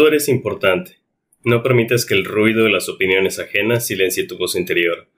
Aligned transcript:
Tú 0.00 0.06
eres 0.06 0.28
importante. 0.28 0.96
No 1.44 1.62
permitas 1.62 2.06
que 2.06 2.14
el 2.14 2.24
ruido 2.24 2.64
de 2.64 2.70
las 2.70 2.88
opiniones 2.88 3.38
ajenas 3.38 3.86
silencie 3.86 4.26
tu 4.26 4.38
voz 4.38 4.56
interior. 4.56 5.10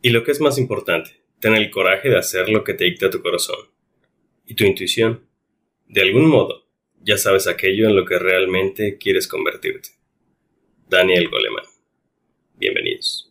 Y 0.00 0.08
lo 0.08 0.24
que 0.24 0.30
es 0.30 0.40
más 0.40 0.56
importante, 0.56 1.10
ten 1.40 1.54
el 1.54 1.70
coraje 1.70 2.08
de 2.08 2.16
hacer 2.16 2.48
lo 2.48 2.64
que 2.64 2.72
te 2.72 2.86
dicta 2.86 3.10
tu 3.10 3.20
corazón. 3.20 3.58
Y 4.46 4.54
tu 4.54 4.64
intuición. 4.64 5.26
De 5.88 6.00
algún 6.00 6.26
modo, 6.26 6.66
ya 7.02 7.18
sabes 7.18 7.48
aquello 7.48 7.86
en 7.86 7.94
lo 7.94 8.06
que 8.06 8.18
realmente 8.18 8.96
quieres 8.96 9.28
convertirte. 9.28 9.90
Daniel 10.88 11.28
Goleman. 11.28 11.66
Bienvenidos. 12.54 13.29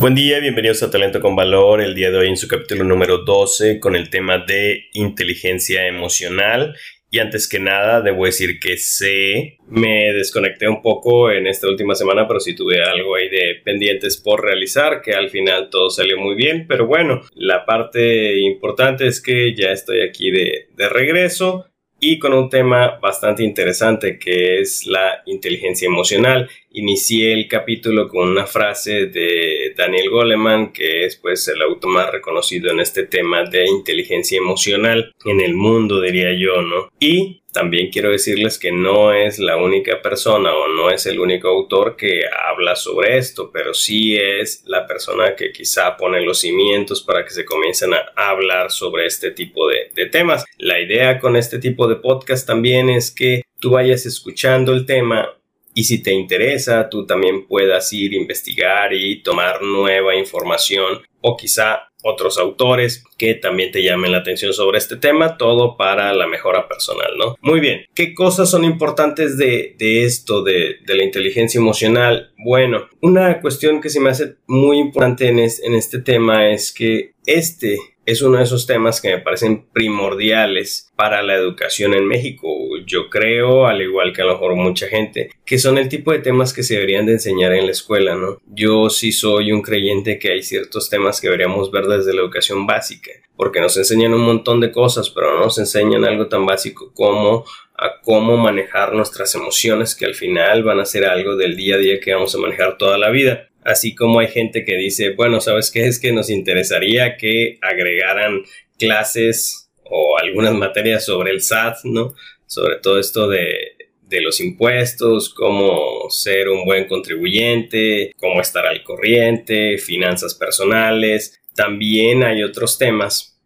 Buen 0.00 0.14
día, 0.14 0.38
bienvenidos 0.38 0.84
a 0.84 0.92
Talento 0.92 1.20
con 1.20 1.34
Valor. 1.34 1.80
El 1.80 1.96
día 1.96 2.12
de 2.12 2.18
hoy 2.18 2.28
en 2.28 2.36
su 2.36 2.46
capítulo 2.46 2.84
número 2.84 3.24
12 3.24 3.80
con 3.80 3.96
el 3.96 4.10
tema 4.10 4.38
de 4.38 4.84
inteligencia 4.92 5.88
emocional. 5.88 6.76
Y 7.10 7.18
antes 7.18 7.48
que 7.48 7.58
nada, 7.58 8.00
debo 8.00 8.24
decir 8.24 8.60
que 8.60 8.76
sé, 8.76 9.58
me 9.66 10.12
desconecté 10.12 10.68
un 10.68 10.82
poco 10.82 11.32
en 11.32 11.48
esta 11.48 11.66
última 11.66 11.96
semana, 11.96 12.28
pero 12.28 12.38
sí 12.38 12.54
tuve 12.54 12.80
algo 12.80 13.16
ahí 13.16 13.28
de 13.28 13.56
pendientes 13.64 14.18
por 14.18 14.40
realizar, 14.44 15.02
que 15.02 15.14
al 15.14 15.30
final 15.30 15.68
todo 15.68 15.90
salió 15.90 16.16
muy 16.16 16.36
bien. 16.36 16.66
Pero 16.68 16.86
bueno, 16.86 17.22
la 17.34 17.66
parte 17.66 18.38
importante 18.38 19.08
es 19.08 19.20
que 19.20 19.52
ya 19.56 19.72
estoy 19.72 20.02
aquí 20.02 20.30
de, 20.30 20.68
de 20.76 20.88
regreso 20.88 21.68
y 22.00 22.18
con 22.18 22.32
un 22.32 22.48
tema 22.48 22.98
bastante 23.00 23.42
interesante 23.42 24.18
que 24.18 24.60
es 24.60 24.86
la 24.86 25.22
inteligencia 25.26 25.86
emocional. 25.86 26.48
Inicié 26.70 27.32
el 27.32 27.48
capítulo 27.48 28.08
con 28.08 28.28
una 28.28 28.46
frase 28.46 29.06
de 29.06 29.57
Daniel 29.78 30.10
Goleman, 30.10 30.72
que 30.72 31.06
es 31.06 31.16
pues 31.16 31.46
el 31.46 31.62
autor 31.62 31.92
más 31.92 32.10
reconocido 32.10 32.72
en 32.72 32.80
este 32.80 33.04
tema 33.04 33.44
de 33.44 33.64
inteligencia 33.66 34.36
emocional 34.36 35.14
en 35.24 35.40
el 35.40 35.54
mundo, 35.54 36.00
diría 36.00 36.32
yo, 36.36 36.60
¿no? 36.62 36.90
Y 36.98 37.42
también 37.52 37.88
quiero 37.90 38.10
decirles 38.10 38.58
que 38.58 38.72
no 38.72 39.12
es 39.12 39.38
la 39.38 39.56
única 39.56 40.02
persona 40.02 40.52
o 40.52 40.68
no 40.68 40.90
es 40.90 41.06
el 41.06 41.20
único 41.20 41.48
autor 41.48 41.96
que 41.96 42.22
habla 42.26 42.74
sobre 42.74 43.18
esto, 43.18 43.50
pero 43.52 43.72
sí 43.72 44.16
es 44.16 44.64
la 44.66 44.84
persona 44.86 45.36
que 45.36 45.52
quizá 45.52 45.96
pone 45.96 46.20
los 46.22 46.40
cimientos 46.40 47.00
para 47.02 47.24
que 47.24 47.30
se 47.30 47.44
comiencen 47.44 47.94
a 47.94 48.10
hablar 48.16 48.72
sobre 48.72 49.06
este 49.06 49.30
tipo 49.30 49.68
de 49.68 50.06
temas. 50.06 50.44
La 50.58 50.80
idea 50.80 51.20
con 51.20 51.36
este 51.36 51.60
tipo 51.60 51.86
de 51.86 51.96
podcast 51.96 52.46
también 52.46 52.90
es 52.90 53.12
que 53.12 53.42
tú 53.60 53.70
vayas 53.70 54.06
escuchando 54.06 54.72
el 54.72 54.86
tema 54.86 55.38
y 55.78 55.84
si 55.84 56.02
te 56.02 56.12
interesa, 56.12 56.88
tú 56.88 57.06
también 57.06 57.46
puedas 57.46 57.92
ir 57.92 58.12
investigar 58.12 58.92
y 58.92 59.22
tomar 59.22 59.62
nueva 59.62 60.16
información 60.16 61.02
o 61.20 61.36
quizá 61.36 61.92
otros 62.02 62.36
autores 62.36 63.04
que 63.16 63.34
también 63.34 63.70
te 63.70 63.84
llamen 63.84 64.10
la 64.10 64.18
atención 64.18 64.52
sobre 64.52 64.78
este 64.78 64.96
tema, 64.96 65.36
todo 65.36 65.76
para 65.76 66.12
la 66.14 66.26
mejora 66.26 66.66
personal, 66.66 67.12
¿no? 67.16 67.36
Muy 67.42 67.60
bien, 67.60 67.86
¿qué 67.94 68.12
cosas 68.12 68.50
son 68.50 68.64
importantes 68.64 69.38
de, 69.38 69.76
esto, 69.78 70.42
de, 70.42 70.78
la 70.84 71.04
inteligencia 71.04 71.58
emocional? 71.58 72.32
Bueno, 72.44 72.88
una 73.00 73.40
cuestión 73.40 73.80
que 73.80 73.88
se 73.88 74.00
me 74.00 74.10
hace 74.10 74.34
muy 74.48 74.80
importante 74.80 75.28
en, 75.28 75.38
en 75.38 75.74
este 75.76 76.00
tema 76.00 76.50
es 76.50 76.72
que 76.72 77.12
este 77.24 77.78
es 78.08 78.22
uno 78.22 78.38
de 78.38 78.44
esos 78.44 78.66
temas 78.66 79.02
que 79.02 79.10
me 79.10 79.18
parecen 79.18 79.66
primordiales 79.70 80.90
para 80.96 81.22
la 81.22 81.34
educación 81.34 81.92
en 81.92 82.06
México. 82.06 82.48
Yo 82.86 83.10
creo, 83.10 83.66
al 83.66 83.82
igual 83.82 84.14
que 84.14 84.22
a 84.22 84.24
lo 84.24 84.32
mejor 84.32 84.54
mucha 84.54 84.88
gente, 84.88 85.30
que 85.44 85.58
son 85.58 85.76
el 85.76 85.90
tipo 85.90 86.10
de 86.10 86.20
temas 86.20 86.54
que 86.54 86.62
se 86.62 86.76
deberían 86.76 87.04
de 87.04 87.12
enseñar 87.12 87.52
en 87.52 87.66
la 87.66 87.72
escuela, 87.72 88.14
¿no? 88.14 88.40
Yo 88.46 88.88
sí 88.88 89.12
soy 89.12 89.52
un 89.52 89.60
creyente 89.60 90.18
que 90.18 90.32
hay 90.32 90.42
ciertos 90.42 90.88
temas 90.88 91.20
que 91.20 91.26
deberíamos 91.26 91.70
ver 91.70 91.84
desde 91.84 92.14
la 92.14 92.22
educación 92.22 92.66
básica, 92.66 93.10
porque 93.36 93.60
nos 93.60 93.76
enseñan 93.76 94.14
un 94.14 94.22
montón 94.22 94.60
de 94.60 94.72
cosas, 94.72 95.10
pero 95.10 95.34
no 95.34 95.40
nos 95.44 95.58
enseñan 95.58 96.06
algo 96.06 96.28
tan 96.28 96.46
básico 96.46 96.90
como 96.94 97.44
a 97.76 98.00
cómo 98.02 98.38
manejar 98.38 98.94
nuestras 98.94 99.34
emociones 99.34 99.94
que 99.94 100.06
al 100.06 100.14
final 100.14 100.64
van 100.64 100.80
a 100.80 100.86
ser 100.86 101.04
algo 101.04 101.36
del 101.36 101.56
día 101.56 101.74
a 101.74 101.78
día 101.78 102.00
que 102.00 102.14
vamos 102.14 102.34
a 102.34 102.38
manejar 102.38 102.78
toda 102.78 102.96
la 102.96 103.10
vida. 103.10 103.47
Así 103.68 103.94
como 103.94 104.18
hay 104.20 104.28
gente 104.28 104.64
que 104.64 104.76
dice, 104.76 105.10
bueno, 105.10 105.42
¿sabes 105.42 105.70
qué? 105.70 105.86
Es 105.86 106.00
que 106.00 106.10
nos 106.10 106.30
interesaría 106.30 107.18
que 107.18 107.58
agregaran 107.60 108.44
clases 108.78 109.70
o 109.84 110.16
algunas 110.18 110.54
materias 110.54 111.04
sobre 111.04 111.32
el 111.32 111.42
SAT, 111.42 111.84
¿no? 111.84 112.14
Sobre 112.46 112.76
todo 112.76 112.98
esto 112.98 113.28
de, 113.28 113.76
de 114.08 114.22
los 114.22 114.40
impuestos, 114.40 115.28
cómo 115.28 116.08
ser 116.08 116.48
un 116.48 116.64
buen 116.64 116.86
contribuyente, 116.86 118.12
cómo 118.16 118.40
estar 118.40 118.66
al 118.66 118.82
corriente, 118.82 119.76
finanzas 119.76 120.34
personales. 120.34 121.38
También 121.54 122.24
hay 122.24 122.42
otros 122.42 122.78
temas 122.78 123.37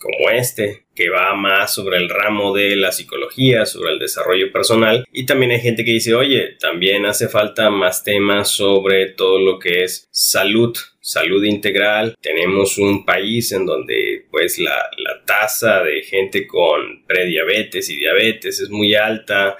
como 0.00 0.30
este, 0.30 0.86
que 0.94 1.10
va 1.10 1.34
más 1.34 1.74
sobre 1.74 1.96
el 1.98 2.08
ramo 2.08 2.54
de 2.54 2.76
la 2.76 2.92
psicología, 2.92 3.66
sobre 3.66 3.92
el 3.92 3.98
desarrollo 3.98 4.52
personal. 4.52 5.04
Y 5.12 5.26
también 5.26 5.52
hay 5.52 5.60
gente 5.60 5.84
que 5.84 5.92
dice, 5.92 6.14
oye, 6.14 6.56
también 6.60 7.06
hace 7.06 7.28
falta 7.28 7.70
más 7.70 8.04
temas 8.04 8.50
sobre 8.50 9.06
todo 9.10 9.38
lo 9.38 9.58
que 9.58 9.84
es 9.84 10.08
salud, 10.10 10.76
salud 11.00 11.42
integral. 11.44 12.14
Tenemos 12.20 12.78
un 12.78 13.04
país 13.04 13.52
en 13.52 13.66
donde 13.66 14.26
pues 14.30 14.58
la, 14.58 14.76
la 14.98 15.24
tasa 15.24 15.82
de 15.82 16.02
gente 16.02 16.46
con 16.46 17.04
prediabetes 17.06 17.88
y 17.90 17.96
diabetes 17.96 18.60
es 18.60 18.70
muy 18.70 18.94
alta, 18.94 19.56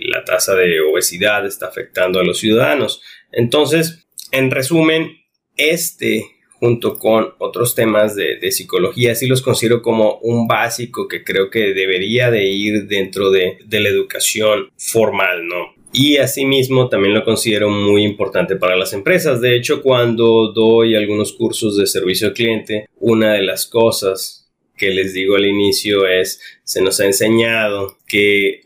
la 0.00 0.24
tasa 0.24 0.54
de 0.54 0.80
obesidad 0.80 1.46
está 1.46 1.66
afectando 1.66 2.20
a 2.20 2.24
los 2.24 2.38
ciudadanos. 2.38 3.02
Entonces, 3.32 4.06
en 4.30 4.50
resumen, 4.50 5.18
este 5.56 6.24
junto 6.62 6.96
con 6.96 7.34
otros 7.38 7.74
temas 7.74 8.14
de, 8.14 8.52
psicología, 8.52 9.16
sí 9.16 9.26
los 9.26 9.42
considero 9.42 9.82
como 9.82 10.18
un 10.18 10.46
básico 10.46 11.08
que 11.08 11.24
creo 11.24 11.50
que 11.50 11.74
debería 11.74 12.30
de 12.30 12.44
ir 12.44 12.86
dentro 12.86 13.32
de, 13.32 13.58
la 13.68 13.88
educación 13.88 14.70
formal, 14.76 15.44
¿no? 15.48 15.74
Y 15.92 16.18
asimismo 16.18 16.88
también 16.88 17.14
lo 17.14 17.24
considero 17.24 17.68
muy 17.68 18.04
importante 18.04 18.54
para 18.54 18.76
las 18.76 18.92
empresas. 18.92 19.40
De 19.40 19.56
hecho, 19.56 19.82
cuando 19.82 20.52
doy 20.52 20.94
algunos 20.94 21.32
cursos 21.32 21.76
de 21.76 21.88
servicio 21.88 22.28
al 22.28 22.34
cliente, 22.34 22.86
una 23.00 23.32
de 23.32 23.42
las 23.42 23.66
cosas 23.66 24.48
que 24.76 24.90
les 24.90 25.14
digo 25.14 25.34
al 25.34 25.46
inicio 25.46 26.06
es, 26.06 26.40
se 26.62 26.80
nos 26.80 27.00
ha 27.00 27.06
enseñado 27.06 27.98
que, 28.06 28.60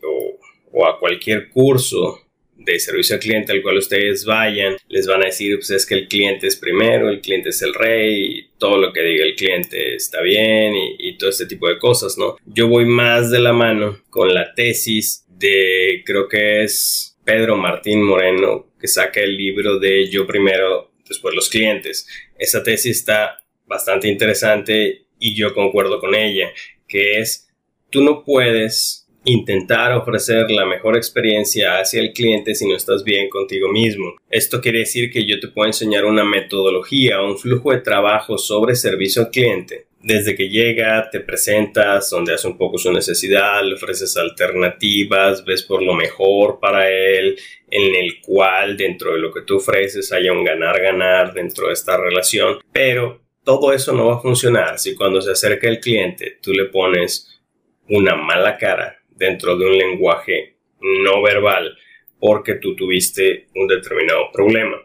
o 0.71 0.85
a 0.85 0.99
cualquier 0.99 1.49
curso 1.49 2.26
de 2.71 2.79
servicio 2.79 3.15
al 3.15 3.21
cliente 3.21 3.53
al 3.53 3.61
cual 3.61 3.77
ustedes 3.77 4.25
vayan, 4.25 4.75
les 4.89 5.07
van 5.07 5.23
a 5.23 5.27
decir, 5.27 5.55
pues 5.55 5.71
es 5.71 5.85
que 5.85 5.95
el 5.95 6.07
cliente 6.07 6.47
es 6.47 6.57
primero, 6.57 7.09
el 7.09 7.21
cliente 7.21 7.49
es 7.49 7.61
el 7.61 7.73
rey, 7.73 8.25
y 8.25 8.49
todo 8.57 8.77
lo 8.77 8.91
que 8.91 9.01
diga 9.01 9.23
el 9.23 9.35
cliente 9.35 9.95
está 9.95 10.21
bien 10.21 10.73
y, 10.75 11.17
todo 11.17 11.29
este 11.29 11.47
tipo 11.47 11.67
de 11.67 11.79
cosas, 11.79 12.17
¿no? 12.17 12.35
Yo 12.45 12.67
voy 12.67 12.85
más 12.85 13.31
de 13.31 13.39
la 13.39 13.53
mano 13.53 14.03
con 14.09 14.33
la 14.33 14.53
tesis 14.53 15.25
de, 15.29 16.03
creo 16.05 16.27
que 16.27 16.63
es 16.63 17.17
Pedro 17.23 17.55
Martín 17.55 18.03
Moreno, 18.03 18.67
que 18.79 18.87
saca 18.87 19.21
el 19.21 19.35
libro 19.35 19.79
de 19.79 20.07
Yo 20.09 20.27
primero, 20.27 20.91
después 21.07 21.33
los 21.33 21.49
clientes. 21.49 22.07
Esa 22.37 22.61
tesis 22.61 22.97
está 22.97 23.39
bastante 23.65 24.09
interesante 24.09 25.05
y 25.19 25.35
yo 25.35 25.53
concuerdo 25.53 25.99
con 25.99 26.13
ella, 26.13 26.51
que 26.87 27.19
es, 27.19 27.49
tú 27.89 28.03
no 28.03 28.23
puedes 28.23 29.06
intentar 29.27 29.91
ofrecer 29.91 30.49
la 30.49 30.65
mejor 30.65 30.95
experiencia 30.95 31.79
hacia 31.79 31.99
el 31.99 32.13
cliente 32.13 32.55
si 32.55 32.65
no 32.65 32.77
estás 32.77 33.03
bien 33.03 33.29
contigo 33.29 33.67
mismo. 33.69 34.15
Esto 34.29 34.61
quiere 34.61 34.79
decir 34.79 35.11
que 35.11 35.25
yo 35.25 35.39
te 35.41 35.49
puedo 35.49 35.67
enseñar 35.67 36.05
una 36.05 36.23
metodología, 36.23 37.21
un 37.21 37.37
flujo 37.37 37.71
de 37.71 37.81
trabajo 37.81 38.37
sobre 38.37 38.75
servicio 38.75 39.23
al 39.23 39.29
cliente. 39.29 39.87
Desde 40.01 40.33
que 40.33 40.47
llega, 40.47 41.09
te 41.09 41.19
presentas, 41.19 42.09
donde 42.09 42.33
hace 42.33 42.47
un 42.47 42.57
poco 42.57 42.77
su 42.77 42.89
necesidad, 42.93 43.61
le 43.63 43.75
ofreces 43.75 44.15
alternativas, 44.15 45.43
ves 45.43 45.63
por 45.63 45.83
lo 45.83 45.93
mejor 45.93 46.59
para 46.61 46.89
él, 46.89 47.37
en 47.69 47.95
el 47.95 48.21
cual 48.21 48.77
dentro 48.77 49.11
de 49.11 49.19
lo 49.19 49.33
que 49.33 49.41
tú 49.41 49.57
ofreces 49.57 50.13
haya 50.13 50.31
un 50.31 50.45
ganar-ganar 50.45 51.33
dentro 51.33 51.67
de 51.67 51.73
esta 51.73 51.97
relación. 51.97 52.59
Pero 52.71 53.19
todo 53.43 53.73
eso 53.73 53.91
no 53.91 54.05
va 54.05 54.15
a 54.15 54.21
funcionar 54.21 54.79
si 54.79 54.95
cuando 54.95 55.21
se 55.21 55.31
acerca 55.31 55.67
el 55.67 55.81
cliente 55.81 56.37
tú 56.41 56.53
le 56.53 56.65
pones 56.65 57.41
una 57.89 58.15
mala 58.15 58.57
cara 58.57 58.97
dentro 59.17 59.57
de 59.57 59.65
un 59.65 59.77
lenguaje 59.77 60.57
no 60.79 61.21
verbal 61.21 61.75
porque 62.19 62.55
tú 62.55 62.75
tuviste 62.75 63.47
un 63.55 63.67
determinado 63.67 64.31
problema. 64.31 64.77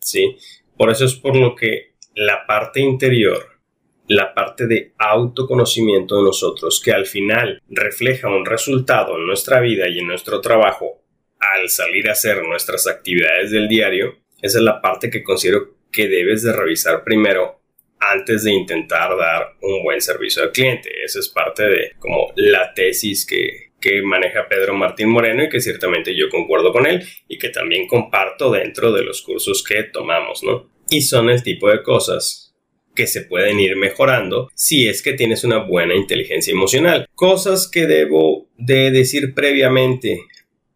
¿Sí? 0.00 0.36
Por 0.76 0.90
eso 0.90 1.04
es 1.04 1.14
por 1.14 1.36
lo 1.36 1.54
que 1.54 1.92
la 2.14 2.46
parte 2.46 2.80
interior, 2.80 3.60
la 4.06 4.34
parte 4.34 4.66
de 4.66 4.92
autoconocimiento 4.98 6.16
de 6.16 6.22
nosotros, 6.22 6.80
que 6.82 6.92
al 6.92 7.06
final 7.06 7.60
refleja 7.68 8.28
un 8.28 8.46
resultado 8.46 9.16
en 9.16 9.26
nuestra 9.26 9.60
vida 9.60 9.88
y 9.88 9.98
en 9.98 10.06
nuestro 10.06 10.40
trabajo 10.40 11.02
al 11.38 11.68
salir 11.68 12.08
a 12.08 12.12
hacer 12.12 12.42
nuestras 12.42 12.86
actividades 12.86 13.50
del 13.50 13.68
diario, 13.68 14.16
esa 14.42 14.58
es 14.58 14.64
la 14.64 14.80
parte 14.80 15.10
que 15.10 15.22
considero 15.22 15.74
que 15.92 16.08
debes 16.08 16.42
de 16.42 16.52
revisar 16.52 17.04
primero 17.04 17.57
antes 18.00 18.44
de 18.44 18.52
intentar 18.52 19.16
dar 19.16 19.54
un 19.60 19.82
buen 19.82 20.00
servicio 20.00 20.42
al 20.42 20.52
cliente. 20.52 20.90
Esa 21.04 21.18
es 21.18 21.28
parte 21.28 21.64
de 21.64 21.92
como 21.98 22.32
la 22.36 22.72
tesis 22.74 23.26
que, 23.26 23.72
que 23.80 24.02
maneja 24.02 24.48
Pedro 24.48 24.74
Martín 24.74 25.08
Moreno 25.08 25.44
y 25.44 25.48
que 25.48 25.60
ciertamente 25.60 26.16
yo 26.16 26.28
concuerdo 26.30 26.72
con 26.72 26.86
él 26.86 27.06
y 27.28 27.38
que 27.38 27.48
también 27.48 27.86
comparto 27.86 28.50
dentro 28.50 28.92
de 28.92 29.04
los 29.04 29.22
cursos 29.22 29.62
que 29.62 29.84
tomamos, 29.84 30.42
¿no? 30.42 30.70
Y 30.90 31.02
son 31.02 31.30
el 31.30 31.42
tipo 31.42 31.70
de 31.70 31.82
cosas 31.82 32.48
que 32.94 33.06
se 33.06 33.22
pueden 33.22 33.60
ir 33.60 33.76
mejorando 33.76 34.50
si 34.54 34.88
es 34.88 35.02
que 35.02 35.12
tienes 35.12 35.44
una 35.44 35.58
buena 35.58 35.94
inteligencia 35.94 36.50
emocional. 36.50 37.06
Cosas 37.14 37.70
que 37.70 37.86
debo 37.86 38.48
de 38.56 38.90
decir 38.90 39.34
previamente 39.34 40.22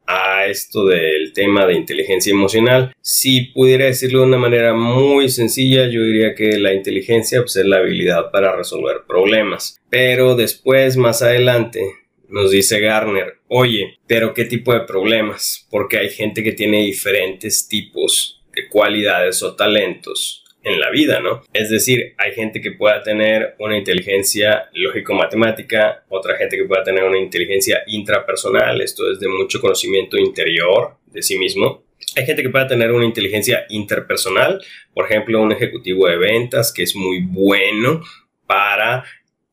a 0.06 0.46
esto 0.46 0.86
del 0.86 1.32
tema 1.32 1.66
de 1.66 1.74
inteligencia 1.74 2.32
emocional. 2.32 2.94
Si 3.00 3.46
pudiera 3.52 3.86
decirlo 3.86 4.20
de 4.20 4.26
una 4.26 4.38
manera 4.38 4.74
muy 4.74 5.28
sencilla, 5.28 5.88
yo 5.88 6.02
diría 6.02 6.34
que 6.34 6.58
la 6.58 6.74
inteligencia 6.74 7.40
pues, 7.40 7.56
es 7.56 7.66
la 7.66 7.78
habilidad 7.78 8.30
para 8.30 8.56
resolver 8.56 9.02
problemas. 9.06 9.80
Pero 9.90 10.34
después, 10.34 10.96
más 10.96 11.22
adelante, 11.22 11.82
nos 12.28 12.50
dice 12.50 12.80
Garner, 12.80 13.38
oye, 13.48 13.98
pero 14.06 14.34
¿qué 14.34 14.44
tipo 14.44 14.72
de 14.72 14.80
problemas? 14.80 15.66
Porque 15.70 15.98
hay 15.98 16.10
gente 16.10 16.42
que 16.42 16.52
tiene 16.52 16.82
diferentes 16.82 17.68
tipos 17.68 18.42
de 18.54 18.68
cualidades 18.68 19.42
o 19.42 19.54
talentos 19.54 20.41
en 20.64 20.80
la 20.80 20.90
vida, 20.90 21.20
¿no? 21.20 21.42
Es 21.52 21.70
decir, 21.70 22.14
hay 22.18 22.32
gente 22.32 22.60
que 22.60 22.72
pueda 22.72 23.02
tener 23.02 23.54
una 23.58 23.76
inteligencia 23.76 24.68
lógico-matemática, 24.72 26.04
otra 26.08 26.36
gente 26.36 26.56
que 26.56 26.64
pueda 26.64 26.84
tener 26.84 27.04
una 27.04 27.18
inteligencia 27.18 27.82
intrapersonal, 27.86 28.80
esto 28.80 29.10
es 29.10 29.18
de 29.18 29.28
mucho 29.28 29.60
conocimiento 29.60 30.16
interior 30.16 30.96
de 31.06 31.22
sí 31.22 31.38
mismo. 31.38 31.84
Hay 32.16 32.26
gente 32.26 32.42
que 32.42 32.50
pueda 32.50 32.66
tener 32.66 32.92
una 32.92 33.04
inteligencia 33.04 33.64
interpersonal, 33.70 34.62
por 34.94 35.06
ejemplo, 35.06 35.40
un 35.40 35.52
ejecutivo 35.52 36.06
de 36.06 36.18
ventas 36.18 36.72
que 36.72 36.82
es 36.82 36.94
muy 36.94 37.20
bueno 37.20 38.02
para 38.46 39.04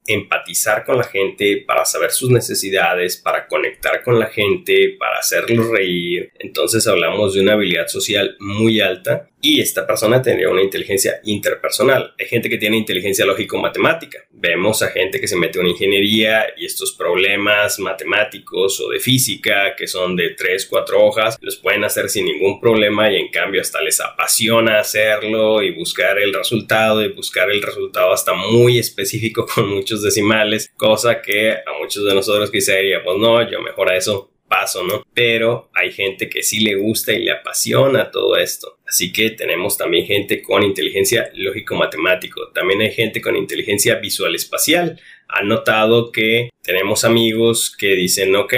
empatizar 0.05 0.83
con 0.83 0.97
la 0.97 1.03
gente, 1.03 1.63
para 1.65 1.85
saber 1.85 2.11
sus 2.11 2.31
necesidades, 2.31 3.17
para 3.17 3.47
conectar 3.47 4.03
con 4.03 4.19
la 4.19 4.25
gente, 4.25 4.95
para 4.99 5.19
hacerlos 5.19 5.69
reír. 5.69 6.31
Entonces 6.39 6.87
hablamos 6.87 7.35
de 7.35 7.41
una 7.41 7.53
habilidad 7.53 7.87
social 7.87 8.35
muy 8.39 8.81
alta 8.81 9.28
y 9.41 9.61
esta 9.61 9.87
persona 9.87 10.21
tendría 10.21 10.49
una 10.49 10.61
inteligencia 10.61 11.21
interpersonal. 11.23 12.13
Hay 12.19 12.27
gente 12.27 12.49
que 12.49 12.57
tiene 12.57 12.77
inteligencia 12.77 13.25
lógico-matemática. 13.25 14.25
Vemos 14.31 14.81
a 14.81 14.89
gente 14.89 15.19
que 15.19 15.27
se 15.27 15.37
mete 15.37 15.59
en 15.59 15.67
ingeniería 15.67 16.47
y 16.57 16.65
estos 16.65 16.93
problemas 16.93 17.79
matemáticos 17.79 18.79
o 18.81 18.89
de 18.89 18.99
física 18.99 19.75
que 19.77 19.87
son 19.87 20.15
de 20.15 20.31
3, 20.31 20.65
4 20.65 21.05
hojas, 21.05 21.37
los 21.41 21.57
pueden 21.57 21.83
hacer 21.83 22.09
sin 22.09 22.25
ningún 22.25 22.59
problema 22.59 23.11
y 23.11 23.17
en 23.17 23.29
cambio 23.29 23.61
hasta 23.61 23.81
les 23.81 23.99
apasiona 23.99 24.79
hacerlo 24.79 25.61
y 25.61 25.73
buscar 25.73 26.19
el 26.19 26.33
resultado 26.33 27.03
y 27.03 27.09
buscar 27.09 27.49
el 27.49 27.61
resultado 27.61 28.11
hasta 28.11 28.33
muy 28.33 28.77
específico 28.77 29.45
con 29.53 29.69
muchos 29.69 30.01
decimales, 30.01 30.71
cosa 30.75 31.21
que 31.21 31.51
a 31.51 31.79
muchos 31.79 32.05
de 32.05 32.13
nosotros 32.13 32.51
quizá 32.51 32.75
diríamos, 32.75 33.17
no, 33.17 33.49
yo 33.49 33.61
mejor 33.61 33.91
a 33.91 33.97
eso 33.97 34.31
paso, 34.49 34.83
¿no? 34.83 35.03
Pero 35.13 35.69
hay 35.73 35.91
gente 35.91 36.29
que 36.29 36.43
sí 36.43 36.59
le 36.59 36.75
gusta 36.75 37.13
y 37.13 37.23
le 37.23 37.31
apasiona 37.31 38.11
todo 38.11 38.35
esto. 38.35 38.79
Así 38.85 39.13
que 39.13 39.29
tenemos 39.29 39.77
también 39.77 40.05
gente 40.05 40.41
con 40.41 40.63
inteligencia 40.63 41.31
lógico-matemático. 41.35 42.49
También 42.53 42.81
hay 42.81 42.91
gente 42.91 43.21
con 43.21 43.35
inteligencia 43.35 43.95
visual-espacial. 43.95 44.99
Han 45.27 45.47
notado 45.47 46.11
que 46.11 46.49
tenemos 46.63 47.05
amigos 47.05 47.75
que 47.77 47.95
dicen, 47.95 48.35
ok, 48.35 48.53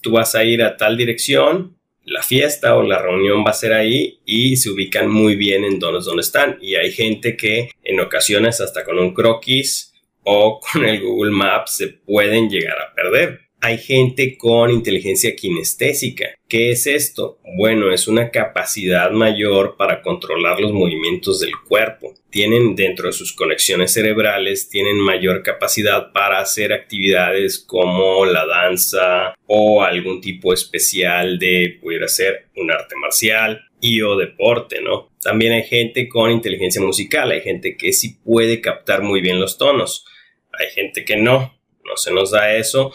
tú 0.00 0.12
vas 0.12 0.34
a 0.34 0.44
ir 0.44 0.62
a 0.62 0.76
tal 0.76 0.96
dirección, 0.96 1.76
la 2.04 2.22
fiesta 2.22 2.76
o 2.76 2.82
la 2.82 3.00
reunión 3.00 3.44
va 3.44 3.50
a 3.50 3.54
ser 3.54 3.72
ahí 3.72 4.20
y 4.24 4.56
se 4.56 4.70
ubican 4.70 5.10
muy 5.10 5.36
bien 5.36 5.64
en 5.64 5.78
donde, 5.78 6.04
donde 6.04 6.20
están. 6.20 6.58
Y 6.60 6.76
hay 6.76 6.92
gente 6.92 7.36
que 7.36 7.70
en 7.82 8.00
ocasiones 8.00 8.60
hasta 8.60 8.84
con 8.84 8.98
un 8.98 9.12
croquis 9.14 9.92
o 10.22 10.60
con 10.60 10.84
el 10.84 11.00
Google 11.00 11.32
Maps 11.32 11.78
se 11.78 11.88
pueden 11.88 12.48
llegar 12.48 12.78
a 12.78 12.94
perder 12.94 13.44
hay 13.64 13.78
gente 13.78 14.36
con 14.36 14.70
inteligencia 14.70 15.34
kinestésica. 15.34 16.26
¿Qué 16.46 16.70
es 16.72 16.86
esto? 16.86 17.38
Bueno, 17.56 17.90
es 17.94 18.08
una 18.08 18.30
capacidad 18.30 19.10
mayor 19.10 19.76
para 19.78 20.02
controlar 20.02 20.60
los 20.60 20.70
movimientos 20.70 21.40
del 21.40 21.52
cuerpo. 21.66 22.12
Tienen 22.28 22.76
dentro 22.76 23.06
de 23.06 23.14
sus 23.14 23.32
conexiones 23.32 23.90
cerebrales, 23.90 24.68
tienen 24.68 24.98
mayor 24.98 25.42
capacidad 25.42 26.12
para 26.12 26.40
hacer 26.40 26.74
actividades 26.74 27.58
como 27.58 28.26
la 28.26 28.44
danza 28.44 29.34
o 29.46 29.82
algún 29.82 30.20
tipo 30.20 30.52
especial 30.52 31.38
de, 31.38 31.78
pudiera 31.80 32.06
ser, 32.06 32.48
un 32.56 32.70
arte 32.70 32.96
marcial 32.96 33.62
y 33.80 34.02
o 34.02 34.14
deporte, 34.18 34.82
¿no? 34.82 35.10
También 35.22 35.54
hay 35.54 35.62
gente 35.62 36.06
con 36.10 36.30
inteligencia 36.30 36.82
musical, 36.82 37.30
hay 37.30 37.40
gente 37.40 37.78
que 37.78 37.94
sí 37.94 38.18
puede 38.22 38.60
captar 38.60 39.00
muy 39.00 39.22
bien 39.22 39.40
los 39.40 39.56
tonos, 39.56 40.04
hay 40.52 40.66
gente 40.74 41.06
que 41.06 41.16
no, 41.16 41.58
no 41.82 41.96
se 41.96 42.12
nos 42.12 42.30
da 42.30 42.54
eso, 42.56 42.92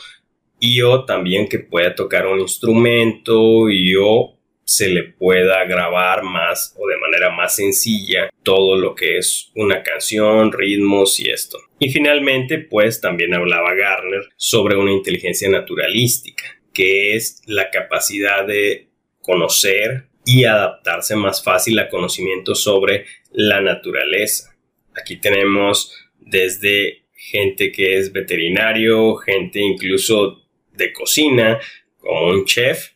y 0.59 0.81
o 0.81 1.05
también 1.05 1.47
que 1.47 1.59
pueda 1.59 1.95
tocar 1.95 2.27
un 2.27 2.39
instrumento 2.39 3.69
y 3.69 3.95
o 3.95 4.39
se 4.63 4.87
le 4.87 5.03
pueda 5.03 5.65
grabar 5.65 6.21
más 6.23 6.75
o 6.77 6.87
de 6.87 6.97
manera 6.97 7.31
más 7.31 7.55
sencilla 7.55 8.29
todo 8.43 8.77
lo 8.77 8.93
que 8.93 9.17
es 9.17 9.51
una 9.55 9.81
canción, 9.81 10.51
ritmos 10.51 11.19
y 11.19 11.29
esto. 11.29 11.57
Y 11.79 11.89
finalmente, 11.89 12.59
pues 12.59 13.01
también 13.01 13.33
hablaba 13.33 13.73
Garner 13.73 14.21
sobre 14.35 14.75
una 14.75 14.91
inteligencia 14.91 15.49
naturalística, 15.49 16.43
que 16.71 17.15
es 17.15 17.41
la 17.47 17.71
capacidad 17.71 18.45
de 18.45 18.89
conocer 19.21 20.09
y 20.25 20.43
adaptarse 20.43 21.15
más 21.15 21.43
fácil 21.43 21.79
a 21.79 21.89
conocimientos 21.89 22.61
sobre 22.61 23.05
la 23.31 23.61
naturaleza. 23.61 24.55
Aquí 24.95 25.17
tenemos 25.17 25.93
desde 26.19 27.05
gente 27.13 27.71
que 27.71 27.97
es 27.97 28.11
veterinario, 28.11 29.15
gente 29.15 29.59
incluso 29.59 30.48
de 30.79 30.91
cocina, 30.91 31.59
como 31.99 32.29
un 32.29 32.45
chef, 32.45 32.93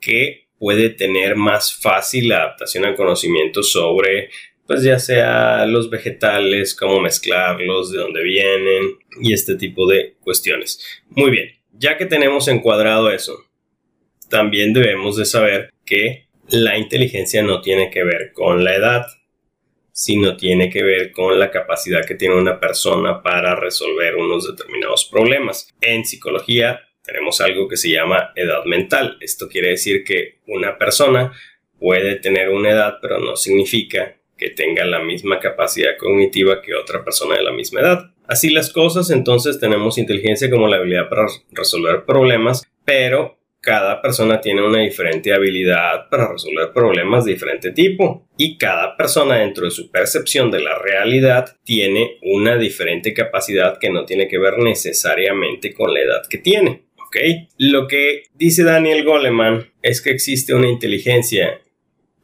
que 0.00 0.48
puede 0.58 0.90
tener 0.90 1.36
más 1.36 1.74
fácil 1.76 2.28
la 2.28 2.38
adaptación 2.38 2.84
al 2.84 2.96
conocimiento 2.96 3.62
sobre, 3.62 4.30
pues 4.66 4.82
ya 4.82 4.98
sea 4.98 5.66
los 5.66 5.90
vegetales, 5.90 6.74
cómo 6.74 7.00
mezclarlos, 7.00 7.92
de 7.92 7.98
dónde 7.98 8.22
vienen 8.22 8.98
y 9.20 9.32
este 9.32 9.56
tipo 9.56 9.86
de 9.86 10.16
cuestiones. 10.20 10.80
Muy 11.10 11.30
bien, 11.30 11.50
ya 11.72 11.96
que 11.96 12.06
tenemos 12.06 12.48
encuadrado 12.48 13.10
eso, 13.10 13.44
también 14.28 14.72
debemos 14.72 15.16
de 15.16 15.24
saber 15.24 15.70
que 15.84 16.26
la 16.48 16.78
inteligencia 16.78 17.42
no 17.42 17.60
tiene 17.60 17.90
que 17.90 18.04
ver 18.04 18.32
con 18.32 18.64
la 18.64 18.74
edad, 18.74 19.06
sino 19.92 20.36
tiene 20.36 20.68
que 20.68 20.82
ver 20.82 21.12
con 21.12 21.38
la 21.38 21.50
capacidad 21.50 22.04
que 22.04 22.14
tiene 22.14 22.34
una 22.34 22.60
persona 22.60 23.22
para 23.22 23.56
resolver 23.56 24.16
unos 24.16 24.46
determinados 24.46 25.06
problemas. 25.06 25.68
En 25.80 26.04
psicología 26.04 26.85
tenemos 27.06 27.40
algo 27.40 27.68
que 27.68 27.76
se 27.76 27.90
llama 27.90 28.32
edad 28.34 28.64
mental. 28.64 29.16
Esto 29.20 29.48
quiere 29.48 29.68
decir 29.68 30.02
que 30.04 30.40
una 30.46 30.76
persona 30.76 31.32
puede 31.78 32.16
tener 32.16 32.48
una 32.48 32.70
edad, 32.70 32.98
pero 33.00 33.18
no 33.18 33.36
significa 33.36 34.16
que 34.36 34.50
tenga 34.50 34.84
la 34.84 34.98
misma 34.98 35.38
capacidad 35.38 35.96
cognitiva 35.98 36.60
que 36.60 36.74
otra 36.74 37.04
persona 37.04 37.36
de 37.36 37.44
la 37.44 37.52
misma 37.52 37.80
edad. 37.80 38.10
Así 38.26 38.50
las 38.50 38.72
cosas, 38.72 39.10
entonces 39.10 39.60
tenemos 39.60 39.98
inteligencia 39.98 40.50
como 40.50 40.68
la 40.68 40.76
habilidad 40.76 41.08
para 41.08 41.26
resolver 41.52 42.04
problemas, 42.04 42.64
pero 42.84 43.38
cada 43.60 44.00
persona 44.00 44.40
tiene 44.40 44.64
una 44.64 44.80
diferente 44.80 45.32
habilidad 45.32 46.08
para 46.08 46.32
resolver 46.32 46.72
problemas 46.72 47.24
de 47.24 47.32
diferente 47.32 47.72
tipo 47.72 48.28
y 48.36 48.58
cada 48.58 48.96
persona 48.96 49.38
dentro 49.38 49.64
de 49.64 49.72
su 49.72 49.90
percepción 49.90 50.52
de 50.52 50.60
la 50.60 50.78
realidad 50.78 51.56
tiene 51.64 52.18
una 52.22 52.56
diferente 52.56 53.12
capacidad 53.12 53.78
que 53.78 53.90
no 53.90 54.04
tiene 54.04 54.28
que 54.28 54.38
ver 54.38 54.58
necesariamente 54.58 55.74
con 55.74 55.92
la 55.92 56.00
edad 56.00 56.26
que 56.28 56.38
tiene. 56.38 56.85
Lo 57.58 57.86
que 57.86 58.24
dice 58.34 58.64
Daniel 58.64 59.04
Goleman 59.04 59.66
es 59.82 60.00
que 60.00 60.10
existe 60.10 60.54
una 60.54 60.68
inteligencia 60.68 61.60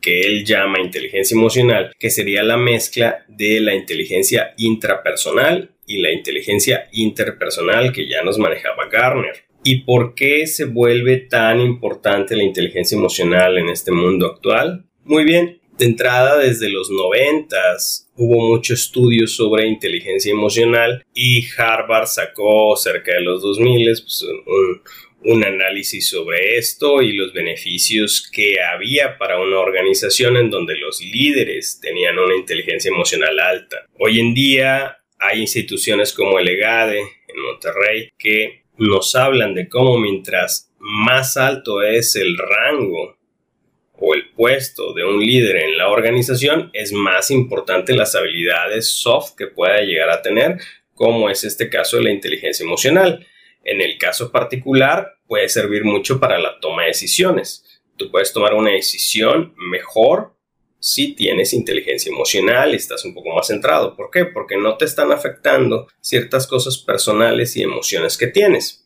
que 0.01 0.21
él 0.21 0.45
llama 0.45 0.81
inteligencia 0.81 1.35
emocional, 1.37 1.93
que 1.99 2.11
sería 2.11 2.43
la 2.43 2.57
mezcla 2.57 3.25
de 3.29 3.61
la 3.61 3.75
inteligencia 3.75 4.53
intrapersonal 4.57 5.71
y 5.87 5.99
la 5.99 6.11
inteligencia 6.11 6.89
interpersonal 6.93 7.93
que 7.93 8.09
ya 8.09 8.23
nos 8.23 8.39
manejaba 8.39 8.89
Garner. 8.91 9.45
¿Y 9.65 9.83
por 9.83 10.15
qué 10.15 10.47
se 10.49 10.65
vuelve 10.65 11.19
tan 11.19 11.61
importante 11.61 12.37
la 12.37 12.43
inteligencia 12.43 12.99
emocional 12.99 13.59
en 13.59 13.69
este 13.69 13.93
mundo 13.93 14.27
actual? 14.27 14.85
Muy 15.05 15.25
bien, 15.25 15.61
de 15.83 15.89
entrada, 15.89 16.39
desde 16.39 16.71
los 16.71 16.91
noventas 16.91 18.09
hubo 18.15 18.41
mucho 18.41 18.75
estudio 18.75 19.27
sobre 19.27 19.67
inteligencia 19.67 20.31
emocional 20.31 21.05
y 21.13 21.45
Harvard 21.59 22.07
sacó 22.07 22.77
cerca 22.77 23.15
de 23.15 23.21
los 23.23 23.43
2000 23.43 23.85
pues, 23.87 24.25
un, 24.47 25.33
un 25.33 25.45
análisis 25.45 26.09
sobre 26.09 26.57
esto 26.57 27.03
y 27.03 27.15
los 27.15 27.33
beneficios 27.33 28.31
que 28.31 28.63
había 28.63 29.19
para 29.19 29.41
una 29.41 29.59
organización 29.59 30.37
en 30.37 30.51
donde 30.51 30.77
los 30.77 31.01
líderes 31.01 31.81
tenían 31.83 32.17
una 32.17 32.37
inteligencia 32.37 32.91
emocional 32.91 33.41
alta. 33.41 33.85
Hoy 33.99 34.21
en 34.21 34.35
día 34.35 34.99
hay 35.19 35.41
instituciones 35.41 36.13
como 36.13 36.39
el 36.39 36.49
EGADE 36.49 37.01
en 37.01 37.43
Monterrey 37.43 38.11
que 38.17 38.63
nos 38.79 39.17
hablan 39.17 39.53
de 39.55 39.69
cómo 39.69 39.99
mientras 39.99 40.73
más 40.79 41.37
alto 41.37 41.83
es 41.83 42.15
el 42.15 42.39
rango 42.39 43.17
de 44.95 45.05
un 45.05 45.21
líder 45.21 45.57
en 45.57 45.79
la 45.79 45.89
organización, 45.89 46.71
es 46.73 46.93
más 46.93 47.31
importante 47.31 47.95
las 47.95 48.15
habilidades 48.15 48.89
soft 48.89 49.37
que 49.37 49.47
pueda 49.47 49.81
llegar 49.83 50.11
a 50.11 50.21
tener, 50.21 50.59
como 50.95 51.31
es 51.31 51.45
este 51.45 51.69
caso 51.69 51.97
de 51.97 52.05
la 52.05 52.11
inteligencia 52.11 52.65
emocional. 52.65 53.27
En 53.65 53.81
el 53.81 53.99
caso 53.99 54.33
particular, 54.33 55.15
puede 55.29 55.49
servir 55.49 55.85
mucho 55.85 56.19
para 56.19 56.39
la 56.39 56.59
toma 56.59 56.83
de 56.83 56.89
decisiones. 56.89 57.83
Tú 57.97 58.11
puedes 58.11 58.33
tomar 58.33 58.55
una 58.55 58.71
decisión 58.71 59.55
mejor 59.57 60.33
si 60.83 61.15
tienes 61.15 61.53
inteligencia 61.53 62.11
emocional, 62.11 62.75
estás 62.75 63.05
un 63.05 63.15
poco 63.15 63.31
más 63.31 63.47
centrado. 63.47 63.95
¿Por 63.95 64.11
qué? 64.11 64.25
Porque 64.25 64.57
no 64.57 64.77
te 64.77 64.85
están 64.85 65.13
afectando 65.13 65.87
ciertas 66.01 66.49
cosas 66.49 66.77
personales 66.77 67.57
y 67.57 67.63
emociones 67.63 68.19
que 68.19 68.27
tienes. 68.27 68.82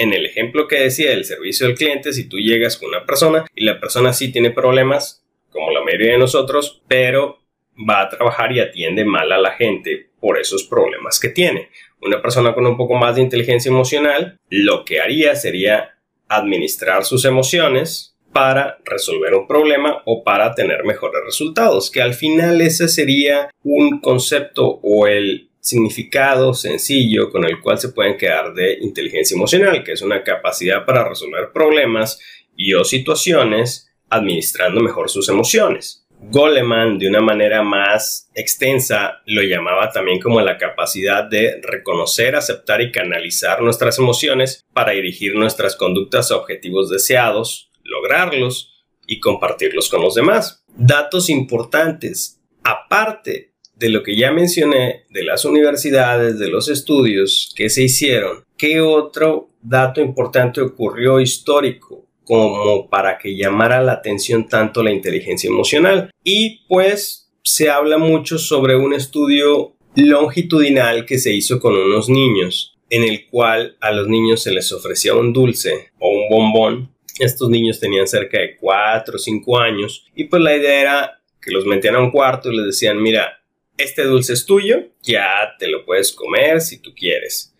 En 0.00 0.14
el 0.14 0.24
ejemplo 0.24 0.66
que 0.66 0.80
decía 0.80 1.10
del 1.10 1.26
servicio 1.26 1.66
al 1.66 1.74
cliente, 1.74 2.14
si 2.14 2.26
tú 2.26 2.38
llegas 2.38 2.78
con 2.78 2.88
una 2.88 3.04
persona 3.04 3.44
y 3.54 3.66
la 3.66 3.78
persona 3.78 4.14
sí 4.14 4.32
tiene 4.32 4.50
problemas, 4.50 5.22
como 5.50 5.70
la 5.72 5.84
mayoría 5.84 6.12
de 6.12 6.18
nosotros, 6.18 6.80
pero 6.88 7.40
va 7.76 8.00
a 8.00 8.08
trabajar 8.08 8.50
y 8.50 8.60
atiende 8.60 9.04
mal 9.04 9.30
a 9.30 9.36
la 9.36 9.50
gente 9.50 10.08
por 10.18 10.40
esos 10.40 10.64
problemas 10.64 11.20
que 11.20 11.28
tiene. 11.28 11.68
Una 12.00 12.22
persona 12.22 12.54
con 12.54 12.64
un 12.64 12.78
poco 12.78 12.94
más 12.94 13.16
de 13.16 13.20
inteligencia 13.20 13.68
emocional 13.68 14.38
lo 14.48 14.86
que 14.86 15.02
haría 15.02 15.36
sería 15.36 15.98
administrar 16.28 17.04
sus 17.04 17.26
emociones 17.26 18.16
para 18.32 18.78
resolver 18.86 19.34
un 19.34 19.46
problema 19.46 20.00
o 20.06 20.24
para 20.24 20.54
tener 20.54 20.82
mejores 20.84 21.20
resultados, 21.26 21.90
que 21.90 22.00
al 22.00 22.14
final 22.14 22.62
ese 22.62 22.88
sería 22.88 23.50
un 23.64 24.00
concepto 24.00 24.80
o 24.82 25.06
el 25.06 25.49
significado 25.70 26.52
sencillo 26.54 27.30
con 27.30 27.44
el 27.44 27.60
cual 27.60 27.78
se 27.78 27.90
pueden 27.90 28.18
quedar 28.18 28.52
de 28.54 28.78
inteligencia 28.80 29.34
emocional, 29.34 29.82
que 29.82 29.92
es 29.92 30.02
una 30.02 30.22
capacidad 30.22 30.84
para 30.84 31.08
resolver 31.08 31.52
problemas 31.52 32.18
y 32.56 32.74
o 32.74 32.84
situaciones 32.84 33.90
administrando 34.10 34.80
mejor 34.80 35.08
sus 35.08 35.28
emociones. 35.28 36.06
Goleman, 36.22 36.98
de 36.98 37.08
una 37.08 37.20
manera 37.20 37.62
más 37.62 38.28
extensa, 38.34 39.22
lo 39.24 39.42
llamaba 39.42 39.90
también 39.90 40.20
como 40.20 40.40
la 40.42 40.58
capacidad 40.58 41.24
de 41.24 41.60
reconocer, 41.62 42.36
aceptar 42.36 42.82
y 42.82 42.92
canalizar 42.92 43.62
nuestras 43.62 43.98
emociones 43.98 44.66
para 44.74 44.92
dirigir 44.92 45.34
nuestras 45.34 45.76
conductas 45.76 46.30
a 46.30 46.36
objetivos 46.36 46.90
deseados, 46.90 47.70
lograrlos 47.84 48.84
y 49.06 49.18
compartirlos 49.18 49.88
con 49.88 50.02
los 50.02 50.14
demás. 50.14 50.62
Datos 50.76 51.30
importantes. 51.30 52.38
Aparte 52.62 53.49
de 53.80 53.88
lo 53.88 54.02
que 54.02 54.14
ya 54.14 54.30
mencioné 54.30 55.06
de 55.08 55.24
las 55.24 55.46
universidades, 55.46 56.38
de 56.38 56.48
los 56.48 56.68
estudios 56.68 57.52
que 57.56 57.70
se 57.70 57.82
hicieron, 57.82 58.44
¿qué 58.58 58.82
otro 58.82 59.48
dato 59.62 60.00
importante 60.00 60.60
ocurrió 60.60 61.20
histórico? 61.20 62.06
como 62.22 62.88
para 62.88 63.18
que 63.18 63.34
llamara 63.34 63.82
la 63.82 63.94
atención 63.94 64.48
tanto 64.48 64.84
la 64.84 64.92
inteligencia 64.92 65.48
emocional. 65.48 66.12
Y 66.22 66.60
pues 66.68 67.32
se 67.42 67.68
habla 67.70 67.98
mucho 67.98 68.38
sobre 68.38 68.76
un 68.76 68.92
estudio 68.92 69.74
longitudinal 69.96 71.06
que 71.06 71.18
se 71.18 71.32
hizo 71.32 71.58
con 71.58 71.74
unos 71.74 72.08
niños, 72.08 72.78
en 72.88 73.02
el 73.02 73.26
cual 73.26 73.76
a 73.80 73.90
los 73.90 74.06
niños 74.06 74.44
se 74.44 74.52
les 74.52 74.70
ofrecía 74.70 75.14
un 75.14 75.32
dulce 75.32 75.90
o 75.98 76.08
un 76.08 76.28
bombón. 76.30 76.94
Estos 77.18 77.50
niños 77.50 77.80
tenían 77.80 78.06
cerca 78.06 78.38
de 78.38 78.56
4 78.60 79.16
o 79.16 79.18
5 79.18 79.58
años 79.58 80.06
y 80.14 80.24
pues 80.24 80.40
la 80.40 80.56
idea 80.56 80.80
era 80.80 81.22
que 81.42 81.50
los 81.50 81.66
metían 81.66 81.96
a 81.96 82.00
un 82.00 82.12
cuarto 82.12 82.52
y 82.52 82.56
les 82.56 82.66
decían, 82.66 83.02
mira, 83.02 83.39
este 83.82 84.02
dulce 84.04 84.34
es 84.34 84.46
tuyo, 84.46 84.88
ya 85.02 85.54
te 85.58 85.68
lo 85.68 85.84
puedes 85.84 86.12
comer 86.12 86.60
si 86.60 86.80
tú 86.80 86.94
quieres. 86.94 87.54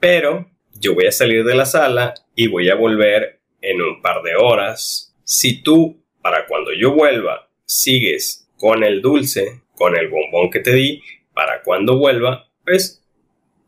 Pero 0.00 0.50
yo 0.72 0.94
voy 0.94 1.06
a 1.06 1.12
salir 1.12 1.44
de 1.44 1.54
la 1.54 1.66
sala 1.66 2.14
y 2.34 2.48
voy 2.48 2.70
a 2.70 2.74
volver 2.74 3.40
en 3.60 3.80
un 3.82 4.00
par 4.00 4.22
de 4.22 4.36
horas. 4.36 5.14
Si 5.24 5.62
tú, 5.62 6.02
para 6.22 6.46
cuando 6.46 6.72
yo 6.72 6.92
vuelva, 6.92 7.50
sigues 7.64 8.48
con 8.56 8.84
el 8.84 9.02
dulce, 9.02 9.62
con 9.74 9.96
el 9.96 10.08
bombón 10.08 10.50
que 10.50 10.60
te 10.60 10.72
di, 10.72 11.02
para 11.34 11.62
cuando 11.62 11.98
vuelva, 11.98 12.48
pues 12.64 13.04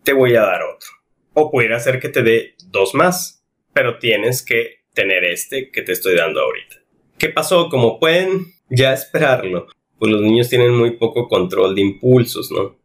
te 0.03 0.13
voy 0.13 0.35
a 0.37 0.43
dar 0.43 0.63
otro. 0.63 0.89
O 1.35 1.51
pudiera 1.51 1.79
ser 1.79 2.01
que 2.01 2.09
te 2.09 2.23
dé 2.23 2.55
dos 2.67 2.95
más, 2.95 3.45
pero 3.75 3.99
tienes 3.99 4.43
que 4.43 4.79
tener 4.95 5.25
este 5.25 5.71
que 5.71 5.83
te 5.83 5.93
estoy 5.93 6.17
dando 6.17 6.41
ahorita. 6.41 6.77
¿Qué 7.19 7.29
pasó? 7.29 7.69
Como 7.69 7.99
pueden 7.99 8.47
ya 8.71 8.93
esperarlo, 8.93 9.67
pues 9.99 10.13
los 10.13 10.23
niños 10.23 10.49
tienen 10.49 10.73
muy 10.73 10.93
poco 10.93 11.29
control 11.29 11.75
de 11.75 11.83
impulsos, 11.83 12.51
¿no? 12.51 12.77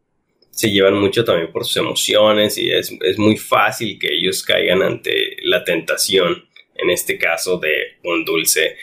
Se 0.50 0.70
llevan 0.70 0.94
mucho 0.94 1.24
también 1.24 1.50
por 1.50 1.64
sus 1.64 1.78
emociones 1.78 2.58
y 2.58 2.70
es, 2.70 2.92
es 3.00 3.18
muy 3.18 3.36
fácil 3.36 3.98
que 3.98 4.14
ellos 4.14 4.42
caigan 4.42 4.82
ante 4.82 5.36
la 5.42 5.64
tentación 5.64 6.44
en 6.76 6.90
este 6.90 7.18
caso 7.18 7.58
de 7.58 7.98
un 8.04 8.24
dulce 8.24 8.76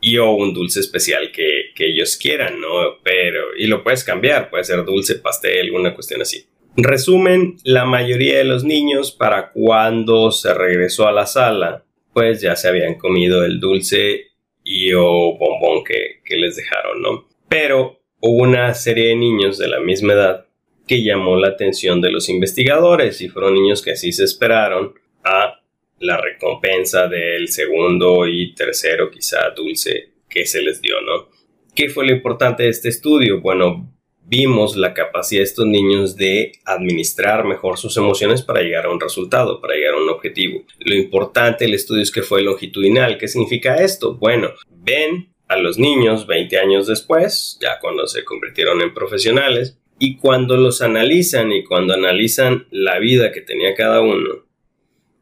y 0.00 0.18
o 0.18 0.32
un 0.32 0.52
dulce 0.52 0.80
especial 0.80 1.30
que, 1.32 1.72
ellos 1.78 2.16
quieran, 2.16 2.60
¿no? 2.60 2.98
Pero, 3.02 3.56
y 3.56 3.66
lo 3.66 3.82
puedes 3.82 4.04
cambiar, 4.04 4.50
puede 4.50 4.62
ser 4.62 4.84
dulce, 4.84 5.16
pastel, 5.16 5.66
alguna 5.66 5.94
cuestión 5.94 6.22
así. 6.22 6.46
Resumen, 6.76 7.56
la 7.64 7.84
mayoría 7.84 8.38
de 8.38 8.44
los 8.44 8.62
niños 8.62 9.10
para 9.10 9.50
cuando 9.50 10.30
se 10.30 10.54
regresó 10.54 11.08
a 11.08 11.12
la 11.12 11.26
sala, 11.26 11.84
pues 12.12 12.40
ya 12.40 12.54
se 12.54 12.68
habían 12.68 12.94
comido 12.94 13.44
el 13.44 13.58
dulce 13.58 14.28
y 14.62 14.92
o 14.92 15.36
bombón 15.38 15.82
que, 15.84 16.20
que 16.24 16.36
les 16.36 16.54
dejaron, 16.54 17.02
¿no? 17.02 17.28
Pero 17.52 18.00
hubo 18.20 18.44
una 18.44 18.72
serie 18.72 19.08
de 19.08 19.16
niños 19.16 19.58
de 19.58 19.68
la 19.68 19.78
misma 19.78 20.14
edad 20.14 20.46
que 20.86 21.04
llamó 21.04 21.36
la 21.36 21.48
atención 21.48 22.00
de 22.00 22.10
los 22.10 22.30
investigadores 22.30 23.20
y 23.20 23.28
fueron 23.28 23.52
niños 23.52 23.82
que 23.82 23.90
así 23.90 24.10
se 24.10 24.24
esperaron 24.24 24.94
a 25.22 25.60
la 25.98 26.16
recompensa 26.18 27.08
del 27.08 27.48
segundo 27.48 28.26
y 28.26 28.54
tercero 28.54 29.10
quizá 29.10 29.50
dulce 29.50 30.12
que 30.30 30.46
se 30.46 30.62
les 30.62 30.80
dio, 30.80 30.98
¿no? 31.02 31.28
¿Qué 31.74 31.90
fue 31.90 32.06
lo 32.06 32.12
importante 32.12 32.62
de 32.62 32.70
este 32.70 32.88
estudio? 32.88 33.42
Bueno, 33.42 33.92
vimos 34.24 34.74
la 34.74 34.94
capacidad 34.94 35.40
de 35.40 35.44
estos 35.44 35.66
niños 35.66 36.16
de 36.16 36.52
administrar 36.64 37.44
mejor 37.44 37.76
sus 37.76 37.94
emociones 37.98 38.40
para 38.40 38.62
llegar 38.62 38.86
a 38.86 38.90
un 38.90 38.98
resultado, 38.98 39.60
para 39.60 39.74
llegar 39.74 39.92
a 39.92 40.02
un 40.02 40.08
objetivo. 40.08 40.62
Lo 40.78 40.94
importante 40.94 41.66
del 41.66 41.74
estudio 41.74 42.02
es 42.02 42.10
que 42.10 42.22
fue 42.22 42.40
longitudinal. 42.40 43.18
¿Qué 43.18 43.28
significa 43.28 43.76
esto? 43.76 44.14
Bueno, 44.14 44.52
ven 44.70 45.31
a 45.52 45.58
los 45.58 45.78
niños 45.78 46.26
20 46.26 46.58
años 46.58 46.86
después, 46.86 47.58
ya 47.60 47.78
cuando 47.80 48.06
se 48.06 48.24
convirtieron 48.24 48.80
en 48.80 48.94
profesionales, 48.94 49.78
y 49.98 50.16
cuando 50.16 50.56
los 50.56 50.82
analizan 50.82 51.52
y 51.52 51.62
cuando 51.62 51.94
analizan 51.94 52.66
la 52.70 52.98
vida 52.98 53.30
que 53.30 53.40
tenía 53.40 53.74
cada 53.74 54.00
uno, 54.00 54.46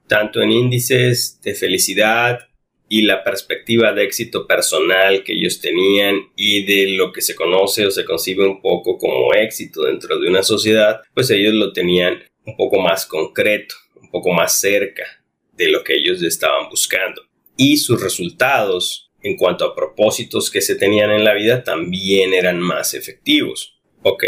tanto 0.06 0.40
en 0.40 0.52
índices 0.52 1.40
de 1.42 1.54
felicidad 1.54 2.48
y 2.88 3.02
la 3.02 3.22
perspectiva 3.22 3.92
de 3.92 4.04
éxito 4.04 4.46
personal 4.46 5.22
que 5.22 5.34
ellos 5.34 5.60
tenían 5.60 6.30
y 6.34 6.64
de 6.64 6.96
lo 6.96 7.12
que 7.12 7.20
se 7.20 7.34
conoce 7.34 7.86
o 7.86 7.90
se 7.90 8.04
concibe 8.04 8.46
un 8.46 8.62
poco 8.62 8.96
como 8.96 9.34
éxito 9.34 9.84
dentro 9.84 10.18
de 10.18 10.28
una 10.28 10.42
sociedad, 10.42 11.02
pues 11.14 11.30
ellos 11.30 11.54
lo 11.54 11.72
tenían 11.72 12.22
un 12.46 12.56
poco 12.56 12.80
más 12.80 13.06
concreto, 13.06 13.74
un 14.00 14.10
poco 14.10 14.32
más 14.32 14.58
cerca 14.58 15.04
de 15.52 15.68
lo 15.68 15.84
que 15.84 15.94
ellos 15.94 16.22
estaban 16.22 16.68
buscando. 16.70 17.22
Y 17.56 17.76
sus 17.76 18.02
resultados 18.02 19.09
en 19.22 19.36
cuanto 19.36 19.64
a 19.64 19.74
propósitos 19.74 20.50
que 20.50 20.60
se 20.60 20.76
tenían 20.76 21.10
en 21.10 21.24
la 21.24 21.34
vida 21.34 21.64
también 21.64 22.32
eran 22.34 22.60
más 22.60 22.94
efectivos. 22.94 23.80
¿Ok? 24.02 24.24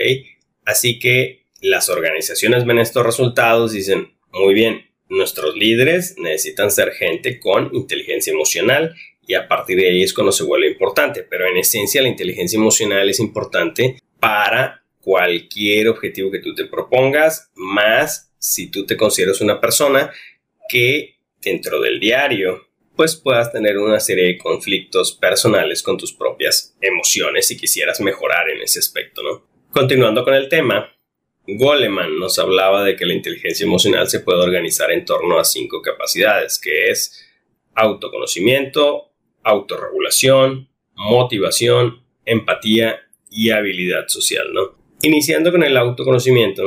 Así 0.65 0.99
que 0.99 1.47
las 1.61 1.89
organizaciones 1.89 2.65
ven 2.65 2.79
estos 2.79 3.05
resultados 3.05 3.75
y 3.75 3.79
dicen, 3.79 4.15
muy 4.33 4.55
bien, 4.55 4.93
Nuestros 5.13 5.55
líderes 5.55 6.17
necesitan 6.17 6.71
ser 6.71 6.93
gente 6.93 7.39
con 7.39 7.69
inteligencia 7.75 8.33
emocional 8.33 8.95
y 9.27 9.35
a 9.35 9.47
partir 9.47 9.77
de 9.77 9.91
ahí 9.91 10.03
es 10.03 10.15
cuando 10.15 10.33
se 10.33 10.43
vuelve 10.43 10.69
importante. 10.69 11.23
Pero 11.23 11.47
en 11.47 11.59
esencia 11.59 12.01
la 12.01 12.09
inteligencia 12.09 12.57
emocional 12.57 13.11
es 13.11 13.21
importante 13.21 13.99
para 14.19 14.87
cualquier 15.03 15.89
objetivo 15.89 16.31
que 16.31 16.39
tú 16.39 16.55
te 16.55 16.65
propongas, 16.65 17.51
más 17.55 18.33
si 18.39 18.71
tú 18.71 18.87
te 18.87 18.97
consideras 18.97 19.43
una 19.43 19.61
persona 19.61 20.11
que 20.67 21.17
dentro 21.43 21.79
del 21.83 22.01
diario 22.01 22.69
pues 22.97 23.17
puedas 23.17 23.53
tener 23.53 23.79
una 23.79 24.01
serie 24.01 24.27
de 24.27 24.39
conflictos 24.39 25.13
personales 25.13 25.83
con 25.83 25.97
tus 25.97 26.13
propias 26.13 26.77
emociones 26.81 27.47
si 27.47 27.57
quisieras 27.57 28.01
mejorar 28.01 28.51
en 28.51 28.63
ese 28.63 28.79
aspecto, 28.79 29.23
¿no? 29.23 29.47
Continuando 29.71 30.25
con 30.25 30.35
el 30.35 30.49
tema, 30.49 30.93
Goleman 31.47 32.19
nos 32.19 32.39
hablaba 32.39 32.85
de 32.85 32.95
que 32.95 33.07
la 33.07 33.15
inteligencia 33.15 33.65
emocional 33.65 34.09
se 34.09 34.21
puede 34.21 34.43
organizar 34.43 34.91
en 34.91 35.05
torno 35.05 35.39
a 35.39 35.45
cinco 35.45 35.81
capacidades, 35.81 36.59
que 36.59 36.91
es 36.91 37.27
autoconocimiento, 37.75 39.13
autorregulación, 39.43 40.69
motivación, 40.95 42.05
empatía 42.25 43.01
y 43.31 43.51
habilidad 43.51 44.09
social, 44.09 44.53
¿no? 44.53 44.77
Iniciando 45.03 45.51
con 45.51 45.63
el 45.65 45.77
autoconocimiento, 45.77 46.63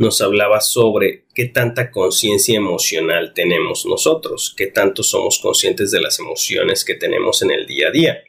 nos 0.00 0.22
hablaba 0.22 0.62
sobre 0.62 1.26
qué 1.34 1.44
tanta 1.44 1.90
conciencia 1.90 2.56
emocional 2.56 3.34
tenemos 3.34 3.84
nosotros, 3.84 4.54
qué 4.56 4.66
tanto 4.66 5.02
somos 5.02 5.38
conscientes 5.40 5.90
de 5.90 6.00
las 6.00 6.18
emociones 6.18 6.86
que 6.86 6.94
tenemos 6.94 7.42
en 7.42 7.50
el 7.50 7.66
día 7.66 7.88
a 7.88 7.90
día. 7.90 8.22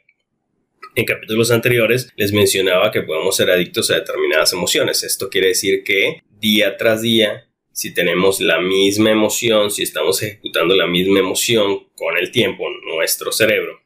En 0.94 1.06
capítulos 1.06 1.50
anteriores 1.50 2.10
les 2.14 2.30
mencionaba 2.34 2.90
que 2.90 3.00
podemos 3.00 3.34
ser 3.34 3.50
adictos 3.50 3.90
a 3.90 3.94
determinadas 3.94 4.52
emociones. 4.52 5.02
Esto 5.02 5.30
quiere 5.30 5.48
decir 5.48 5.82
que 5.82 6.20
día 6.38 6.76
tras 6.76 7.00
día, 7.00 7.48
si 7.72 7.94
tenemos 7.94 8.42
la 8.42 8.60
misma 8.60 9.10
emoción, 9.10 9.70
si 9.70 9.82
estamos 9.82 10.22
ejecutando 10.22 10.76
la 10.76 10.86
misma 10.86 11.20
emoción 11.20 11.88
con 11.96 12.18
el 12.18 12.30
tiempo, 12.30 12.66
nuestro 12.94 13.32
cerebro, 13.32 13.80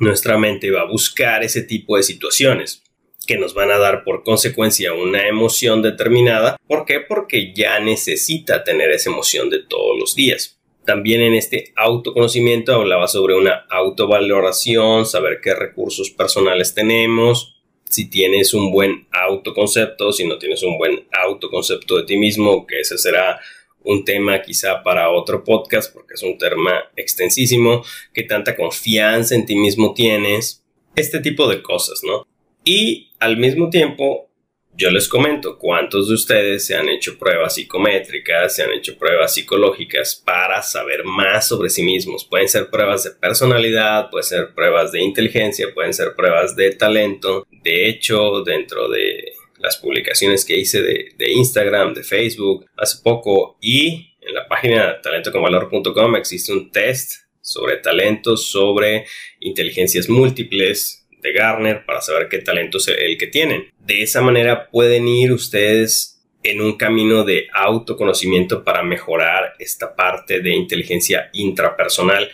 nuestra 0.00 0.38
mente 0.38 0.70
va 0.70 0.80
a 0.80 0.90
buscar 0.90 1.44
ese 1.44 1.60
tipo 1.60 1.98
de 1.98 2.04
situaciones 2.04 2.85
que 3.26 3.36
nos 3.36 3.54
van 3.54 3.70
a 3.70 3.78
dar 3.78 4.04
por 4.04 4.22
consecuencia 4.22 4.92
una 4.92 5.28
emoción 5.28 5.82
determinada. 5.82 6.56
¿Por 6.66 6.84
qué? 6.84 7.00
Porque 7.00 7.52
ya 7.54 7.80
necesita 7.80 8.64
tener 8.64 8.90
esa 8.90 9.10
emoción 9.10 9.50
de 9.50 9.62
todos 9.62 9.98
los 9.98 10.14
días. 10.14 10.58
También 10.84 11.20
en 11.20 11.34
este 11.34 11.72
autoconocimiento 11.74 12.72
hablaba 12.72 13.08
sobre 13.08 13.34
una 13.34 13.66
autovaloración, 13.70 15.04
saber 15.04 15.40
qué 15.42 15.52
recursos 15.54 16.10
personales 16.10 16.74
tenemos, 16.74 17.56
si 17.88 18.08
tienes 18.08 18.54
un 18.54 18.70
buen 18.70 19.06
autoconcepto, 19.10 20.12
si 20.12 20.26
no 20.26 20.38
tienes 20.38 20.62
un 20.62 20.78
buen 20.78 21.06
autoconcepto 21.12 21.96
de 21.96 22.04
ti 22.04 22.16
mismo, 22.16 22.66
que 22.66 22.80
ese 22.80 22.98
será 22.98 23.40
un 23.82 24.04
tema 24.04 24.42
quizá 24.42 24.82
para 24.82 25.10
otro 25.10 25.44
podcast 25.44 25.92
porque 25.92 26.14
es 26.14 26.22
un 26.22 26.38
tema 26.38 26.90
extensísimo, 26.96 27.84
qué 28.12 28.24
tanta 28.24 28.56
confianza 28.56 29.34
en 29.34 29.46
ti 29.46 29.56
mismo 29.56 29.94
tienes, 29.94 30.64
este 30.96 31.20
tipo 31.20 31.48
de 31.48 31.62
cosas, 31.62 32.02
¿no? 32.04 32.26
Y 32.66 33.12
al 33.20 33.36
mismo 33.36 33.70
tiempo 33.70 34.28
yo 34.74 34.90
les 34.90 35.08
comento 35.08 35.56
cuántos 35.56 36.08
de 36.08 36.14
ustedes 36.14 36.66
se 36.66 36.74
han 36.74 36.88
hecho 36.88 37.16
pruebas 37.16 37.54
psicométricas, 37.54 38.56
se 38.56 38.64
han 38.64 38.72
hecho 38.72 38.98
pruebas 38.98 39.32
psicológicas 39.32 40.20
para 40.22 40.60
saber 40.62 41.04
más 41.04 41.46
sobre 41.46 41.70
sí 41.70 41.84
mismos. 41.84 42.24
Pueden 42.24 42.48
ser 42.48 42.68
pruebas 42.68 43.04
de 43.04 43.12
personalidad, 43.12 44.10
pueden 44.10 44.24
ser 44.24 44.52
pruebas 44.52 44.90
de 44.90 45.00
inteligencia, 45.00 45.72
pueden 45.72 45.94
ser 45.94 46.14
pruebas 46.16 46.56
de 46.56 46.72
talento. 46.72 47.46
De 47.62 47.88
hecho, 47.88 48.42
dentro 48.42 48.88
de 48.88 49.32
las 49.60 49.76
publicaciones 49.76 50.44
que 50.44 50.58
hice 50.58 50.82
de, 50.82 51.30
Instagram, 51.30 51.94
de 51.94 52.02
Facebook 52.02 52.66
hace 52.76 52.98
poco 53.02 53.58
y 53.60 54.16
en 54.20 54.34
la 54.34 54.48
página 54.48 55.00
talentoconvalor.com 55.00 56.16
existe 56.16 56.52
un 56.52 56.72
test 56.72 57.26
sobre 57.40 57.76
talentos, 57.76 58.46
sobre 58.50 59.06
inteligencias 59.38 60.08
múltiples, 60.08 61.05
de 61.26 61.32
Garner 61.32 61.84
para 61.84 62.00
saber 62.00 62.28
qué 62.28 62.38
talento 62.38 62.78
es 62.78 62.88
el 62.88 63.18
que 63.18 63.26
tienen. 63.26 63.70
De 63.78 64.02
esa 64.02 64.20
manera 64.20 64.68
pueden 64.70 65.08
ir 65.08 65.32
ustedes 65.32 66.22
en 66.42 66.60
un 66.60 66.76
camino 66.76 67.24
de 67.24 67.48
autoconocimiento 67.52 68.62
para 68.62 68.82
mejorar 68.82 69.54
esta 69.58 69.96
parte 69.96 70.40
de 70.40 70.54
inteligencia 70.54 71.30
intrapersonal 71.32 72.30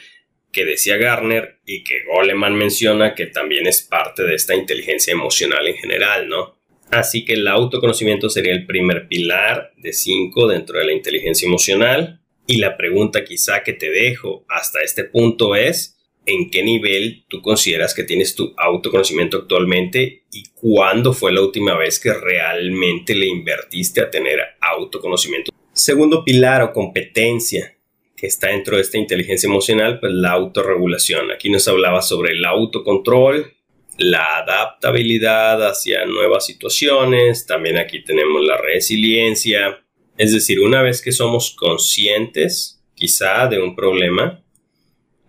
que 0.53 0.67
decía 0.67 0.99
Garner 0.99 1.61
y 1.65 1.83
que 1.83 2.05
Goleman 2.05 2.55
menciona 2.55 3.15
que 3.15 3.27
también 3.27 3.67
es 3.67 3.81
parte 3.83 4.23
de 4.23 4.35
esta 4.35 4.55
inteligencia 4.55 5.13
emocional 5.13 5.67
en 5.67 5.77
general, 5.77 6.29
¿no? 6.29 6.59
Así 6.91 7.25
que 7.25 7.33
el 7.33 7.49
autoconocimiento 7.49 8.29
sería 8.29 8.53
el 8.53 8.67
primer 8.67 9.09
pilar 9.09 9.73
de 9.79 9.95
cinco 9.95 10.47
dentro 10.47 10.79
de 10.79 10.85
la 10.85 10.93
inteligencia 10.93 11.47
emocional. 11.47 12.21
Y 12.47 12.59
la 12.59 12.77
pregunta 12.77 13.25
quizá 13.25 13.63
que 13.63 13.73
te 13.73 13.91
dejo 13.91 14.45
hasta 14.49 14.83
este 14.83 15.05
punto 15.05 15.57
es, 15.57 15.97
en 16.27 16.51
qué 16.51 16.63
nivel 16.63 17.25
tú 17.29 17.43
consideras 17.43 17.95
que 17.95 18.05
tienes 18.05 18.35
tu 18.35 18.55
autoconocimiento 18.57 19.39
actualmente 19.39 20.25
y 20.31 20.45
cuándo 20.55 21.13
fue 21.13 21.33
la 21.33 21.43
última 21.43 21.77
vez 21.77 21.99
que 21.99 22.13
realmente 22.13 23.15
le 23.15 23.27
invertiste 23.27 24.01
a 24.01 24.11
tener 24.11 24.39
autoconocimiento. 24.61 25.53
Segundo 25.73 26.25
pilar 26.25 26.63
o 26.63 26.73
competencia 26.73 27.77
que 28.17 28.29
está 28.29 28.49
dentro 28.49 28.77
de 28.77 28.83
esta 28.83 28.99
inteligencia 28.99 29.49
emocional, 29.49 29.99
pues 29.99 30.13
la 30.13 30.31
autorregulación. 30.31 31.33
Aquí 31.33 31.51
nos 31.51 31.67
hablaba 31.67 32.03
sobre 32.03 32.35
el 32.35 32.45
autocontrol, 32.45 33.53
la 33.99 34.39
adaptabilidad 34.39 35.67
hacia 35.67 36.07
nuevas 36.07 36.47
situaciones, 36.47 37.47
también 37.47 37.79
aquí 37.79 38.05
tenemos 38.05 38.45
la 38.45 38.59
resiliencia. 38.59 39.83
Es 40.19 40.33
decir, 40.33 40.61
una 40.61 40.83
vez 40.83 41.03
que 41.03 41.11
somos 41.11 41.51
conscientes 41.57 42.85
quizá 42.95 43.49
de 43.49 43.61
un 43.61 43.75
problema, 43.75 44.42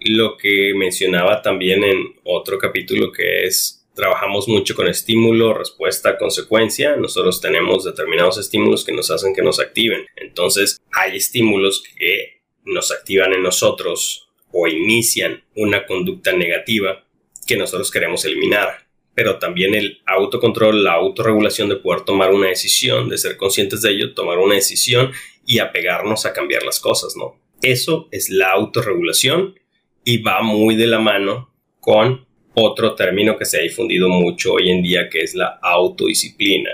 lo 0.05 0.38
que 0.38 0.74
mencionaba 0.75 1.41
también 1.41 1.83
en 1.83 2.15
otro 2.24 2.57
capítulo 2.57 3.12
que 3.12 3.45
es 3.45 3.83
trabajamos 3.93 4.48
mucho 4.48 4.75
con 4.75 4.88
estímulo, 4.88 5.53
respuesta, 5.53 6.17
consecuencia. 6.17 6.95
Nosotros 6.95 7.41
tenemos 7.41 7.83
determinados 7.83 8.38
estímulos 8.38 8.83
que 8.83 8.91
nos 8.91 9.12
hacen 9.12 9.36
que 9.36 9.41
nos 9.41 9.60
activen. 9.60 10.05
Entonces 10.15 10.81
hay 10.91 11.17
estímulos 11.17 11.83
que 11.98 12.41
nos 12.65 12.91
activan 12.91 13.33
en 13.33 13.43
nosotros 13.43 14.29
o 14.51 14.67
inician 14.67 15.43
una 15.55 15.86
conducta 15.86 16.31
negativa 16.33 17.05
que 17.45 17.57
nosotros 17.57 17.91
queremos 17.91 18.25
eliminar. 18.25 18.88
Pero 19.15 19.38
también 19.38 19.75
el 19.75 20.01
autocontrol, 20.07 20.83
la 20.83 20.93
autorregulación 20.93 21.69
de 21.69 21.75
poder 21.75 22.01
tomar 22.01 22.33
una 22.33 22.48
decisión, 22.48 23.10
de 23.10 23.17
ser 23.17 23.38
conscientes 23.38 23.81
de 23.83 23.91
ello, 23.91 24.13
tomar 24.15 24.39
una 24.39 24.55
decisión 24.55 25.12
y 25.45 25.60
apegarnos 25.60 26.25
a 26.25 26.33
cambiar 26.33 26.63
las 26.63 26.79
cosas, 26.79 27.15
¿no? 27.15 27.39
Eso 27.62 28.07
es 28.12 28.29
la 28.29 28.51
autorregulación 28.51 29.55
y 30.03 30.22
va 30.22 30.42
muy 30.42 30.75
de 30.75 30.87
la 30.87 31.00
mano 31.00 31.53
con 31.79 32.25
otro 32.55 32.96
término 32.96 33.37
que 33.37 33.46
se 33.46 33.57
ha 33.57 33.61
difundido 33.61 34.09
mucho 34.09 34.53
hoy 34.53 34.70
en 34.70 34.83
día 34.83 35.09
que 35.09 35.20
es 35.20 35.35
la 35.35 35.59
autodisciplina. 35.61 36.72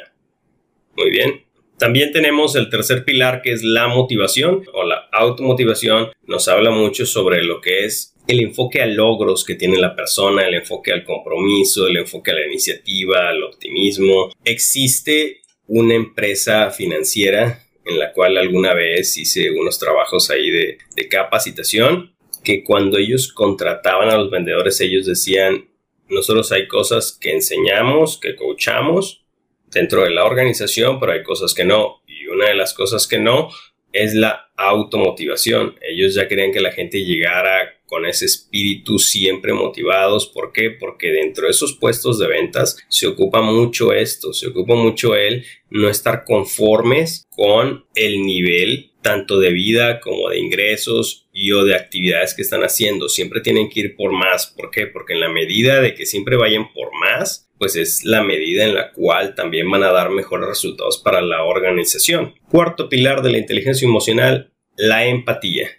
Muy 0.95 1.09
bien. 1.09 1.43
También 1.77 2.11
tenemos 2.11 2.55
el 2.55 2.69
tercer 2.69 3.05
pilar 3.05 3.41
que 3.41 3.53
es 3.53 3.63
la 3.63 3.87
motivación 3.87 4.65
o 4.73 4.83
la 4.83 5.07
automotivación. 5.13 6.09
Nos 6.27 6.49
habla 6.49 6.71
mucho 6.71 7.05
sobre 7.05 7.41
lo 7.43 7.61
que 7.61 7.85
es 7.85 8.15
el 8.27 8.41
enfoque 8.41 8.81
a 8.81 8.85
logros 8.85 9.45
que 9.45 9.55
tiene 9.55 9.77
la 9.77 9.95
persona, 9.95 10.45
el 10.45 10.55
enfoque 10.55 10.91
al 10.91 11.05
compromiso, 11.05 11.87
el 11.87 11.97
enfoque 11.97 12.31
a 12.31 12.35
la 12.35 12.45
iniciativa, 12.45 13.29
al 13.29 13.43
optimismo. 13.43 14.29
Existe 14.43 15.41
una 15.67 15.95
empresa 15.95 16.69
financiera 16.69 17.63
en 17.85 17.97
la 17.97 18.11
cual 18.11 18.37
alguna 18.37 18.73
vez 18.73 19.17
hice 19.17 19.49
unos 19.49 19.79
trabajos 19.79 20.29
ahí 20.29 20.51
de, 20.51 20.77
de 20.95 21.07
capacitación 21.07 22.13
que 22.43 22.63
cuando 22.63 22.97
ellos 22.97 23.31
contrataban 23.31 24.09
a 24.09 24.17
los 24.17 24.29
vendedores, 24.29 24.79
ellos 24.81 25.05
decían, 25.05 25.69
nosotros 26.09 26.51
hay 26.51 26.67
cosas 26.67 27.17
que 27.19 27.31
enseñamos, 27.31 28.19
que 28.19 28.35
coachamos 28.35 29.23
dentro 29.71 30.03
de 30.03 30.09
la 30.09 30.25
organización, 30.25 30.99
pero 30.99 31.11
hay 31.11 31.23
cosas 31.23 31.53
que 31.53 31.65
no. 31.65 32.01
Y 32.07 32.27
una 32.27 32.47
de 32.47 32.55
las 32.55 32.73
cosas 32.73 33.07
que 33.07 33.19
no 33.19 33.49
es 33.91 34.13
la 34.13 34.51
automotivación. 34.55 35.75
Ellos 35.81 36.15
ya 36.15 36.27
querían 36.27 36.51
que 36.51 36.61
la 36.61 36.71
gente 36.71 37.03
llegara 37.03 37.79
con 37.85 38.05
ese 38.05 38.25
espíritu 38.25 38.99
siempre 38.99 39.53
motivados. 39.53 40.27
¿Por 40.27 40.51
qué? 40.51 40.69
Porque 40.69 41.11
dentro 41.11 41.45
de 41.45 41.51
esos 41.51 41.73
puestos 41.73 42.19
de 42.19 42.27
ventas 42.27 42.77
se 42.87 43.07
ocupa 43.07 43.41
mucho 43.41 43.93
esto, 43.93 44.33
se 44.33 44.47
ocupa 44.47 44.75
mucho 44.75 45.15
el 45.15 45.45
no 45.69 45.89
estar 45.89 46.23
conformes 46.23 47.27
con 47.31 47.85
el 47.95 48.25
nivel 48.25 48.91
tanto 49.01 49.39
de 49.39 49.51
vida 49.51 50.01
como 50.01 50.29
de 50.29 50.39
ingresos 50.39 51.28
y 51.39 51.53
o 51.53 51.63
de 51.63 51.73
actividades 51.73 52.33
que 52.33 52.41
están 52.41 52.63
haciendo. 52.63 53.07
Siempre 53.07 53.39
tienen 53.39 53.69
que 53.69 53.79
ir 53.79 53.95
por 53.95 54.11
más. 54.11 54.47
¿Por 54.47 54.71
qué? 54.71 54.87
Porque 54.87 55.13
en 55.13 55.21
la 55.21 55.29
medida 55.29 55.79
de 55.79 55.95
que 55.95 56.05
siempre 56.05 56.35
vayan 56.35 56.73
por 56.73 56.89
más, 56.93 57.49
pues 57.57 57.77
es 57.77 58.03
la 58.03 58.21
medida 58.23 58.65
en 58.65 58.75
la 58.75 58.91
cual 58.91 59.35
también 59.35 59.71
van 59.71 59.83
a 59.83 59.91
dar 59.93 60.09
mejores 60.09 60.49
resultados 60.49 60.97
para 60.97 61.21
la 61.21 61.45
organización. 61.45 62.35
Cuarto 62.49 62.89
pilar 62.89 63.21
de 63.21 63.31
la 63.31 63.37
inteligencia 63.37 63.87
emocional, 63.87 64.51
la 64.75 65.05
empatía. 65.05 65.69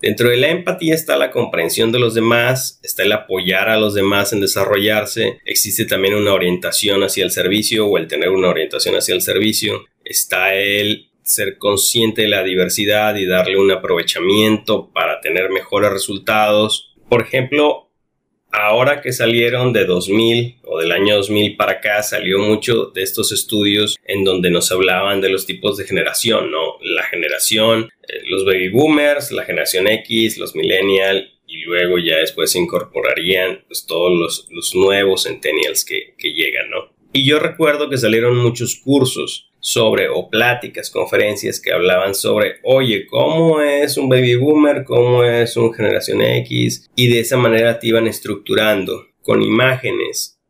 Dentro 0.00 0.30
de 0.30 0.36
la 0.36 0.50
empatía 0.50 0.94
está 0.94 1.16
la 1.16 1.32
comprensión 1.32 1.90
de 1.90 1.98
los 1.98 2.14
demás, 2.14 2.78
está 2.84 3.02
el 3.02 3.12
apoyar 3.12 3.68
a 3.68 3.78
los 3.78 3.94
demás 3.94 4.32
en 4.32 4.40
desarrollarse, 4.40 5.38
existe 5.44 5.84
también 5.84 6.14
una 6.14 6.32
orientación 6.32 7.02
hacia 7.02 7.24
el 7.24 7.30
servicio 7.32 7.86
o 7.86 7.98
el 7.98 8.06
tener 8.06 8.30
una 8.30 8.48
orientación 8.48 8.96
hacia 8.96 9.14
el 9.14 9.22
servicio, 9.22 9.84
está 10.04 10.54
el 10.54 11.11
ser 11.22 11.58
consciente 11.58 12.22
de 12.22 12.28
la 12.28 12.42
diversidad 12.42 13.16
y 13.16 13.26
darle 13.26 13.56
un 13.56 13.70
aprovechamiento 13.70 14.90
para 14.92 15.20
tener 15.20 15.50
mejores 15.50 15.90
resultados. 15.90 16.94
Por 17.08 17.22
ejemplo, 17.22 17.90
ahora 18.52 19.00
que 19.00 19.12
salieron 19.12 19.72
de 19.72 19.86
2000 19.86 20.60
o 20.64 20.78
del 20.78 20.92
año 20.92 21.16
2000 21.16 21.56
para 21.56 21.72
acá, 21.72 22.02
salió 22.02 22.38
mucho 22.38 22.86
de 22.86 23.02
estos 23.02 23.32
estudios 23.32 23.96
en 24.04 24.24
donde 24.24 24.50
nos 24.50 24.70
hablaban 24.70 25.20
de 25.20 25.30
los 25.30 25.46
tipos 25.46 25.76
de 25.76 25.84
generación, 25.84 26.50
¿no? 26.50 26.78
La 26.82 27.02
generación, 27.04 27.90
eh, 28.08 28.22
los 28.26 28.44
baby 28.44 28.68
boomers, 28.68 29.32
la 29.32 29.44
generación 29.44 29.88
X, 29.88 30.38
los 30.38 30.54
millennial 30.54 31.30
y 31.46 31.62
luego 31.62 31.98
ya 31.98 32.16
después 32.16 32.52
se 32.52 32.58
incorporarían 32.58 33.64
pues, 33.66 33.84
todos 33.86 34.48
los, 34.50 34.74
nuevos 34.74 35.24
centennials 35.24 35.84
que, 35.84 36.14
que 36.16 36.32
llegan, 36.32 36.70
¿no? 36.70 36.92
Y 37.12 37.26
yo 37.26 37.38
recuerdo 37.38 37.90
que 37.90 37.98
salieron 37.98 38.36
muchos 38.38 38.76
cursos 38.76 39.51
sobre 39.64 40.08
o 40.08 40.28
pláticas, 40.28 40.90
conferencias 40.90 41.60
que 41.60 41.72
hablaban 41.72 42.16
sobre, 42.16 42.56
oye, 42.64 43.06
¿cómo 43.06 43.60
es 43.60 43.96
un 43.96 44.08
baby 44.08 44.34
boomer? 44.34 44.82
¿Cómo 44.82 45.22
es 45.22 45.56
un 45.56 45.72
generación 45.72 46.20
X? 46.20 46.90
Y 46.96 47.08
de 47.08 47.20
esa 47.20 47.36
manera 47.36 47.78
te 47.78 47.86
iban 47.86 48.08
estructurando 48.08 49.06
con 49.22 49.40
imágenes 49.40 50.40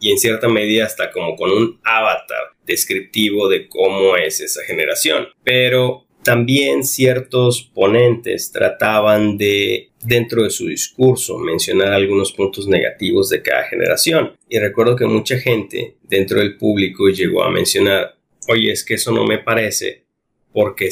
y 0.00 0.12
en 0.12 0.18
cierta 0.18 0.48
medida 0.48 0.86
hasta 0.86 1.10
como 1.10 1.34
con 1.34 1.50
un 1.50 1.80
avatar 1.82 2.52
descriptivo 2.64 3.48
de 3.48 3.68
cómo 3.68 4.16
es 4.16 4.40
esa 4.40 4.62
generación. 4.62 5.26
Pero 5.42 6.06
también 6.22 6.84
ciertos 6.84 7.62
ponentes 7.74 8.52
trataban 8.52 9.38
de, 9.38 9.90
dentro 10.04 10.44
de 10.44 10.50
su 10.50 10.68
discurso, 10.68 11.36
mencionar 11.38 11.92
algunos 11.92 12.32
puntos 12.32 12.68
negativos 12.68 13.28
de 13.28 13.42
cada 13.42 13.64
generación. 13.64 14.36
Y 14.48 14.60
recuerdo 14.60 14.94
que 14.94 15.06
mucha 15.06 15.36
gente 15.38 15.96
dentro 16.04 16.38
del 16.38 16.56
público 16.56 17.08
llegó 17.08 17.42
a 17.42 17.50
mencionar, 17.50 18.16
oye, 18.48 18.72
es 18.72 18.84
que 18.84 18.94
eso 18.94 19.12
no 19.12 19.24
me 19.24 19.38
parece 19.38 20.04
porque 20.52 20.90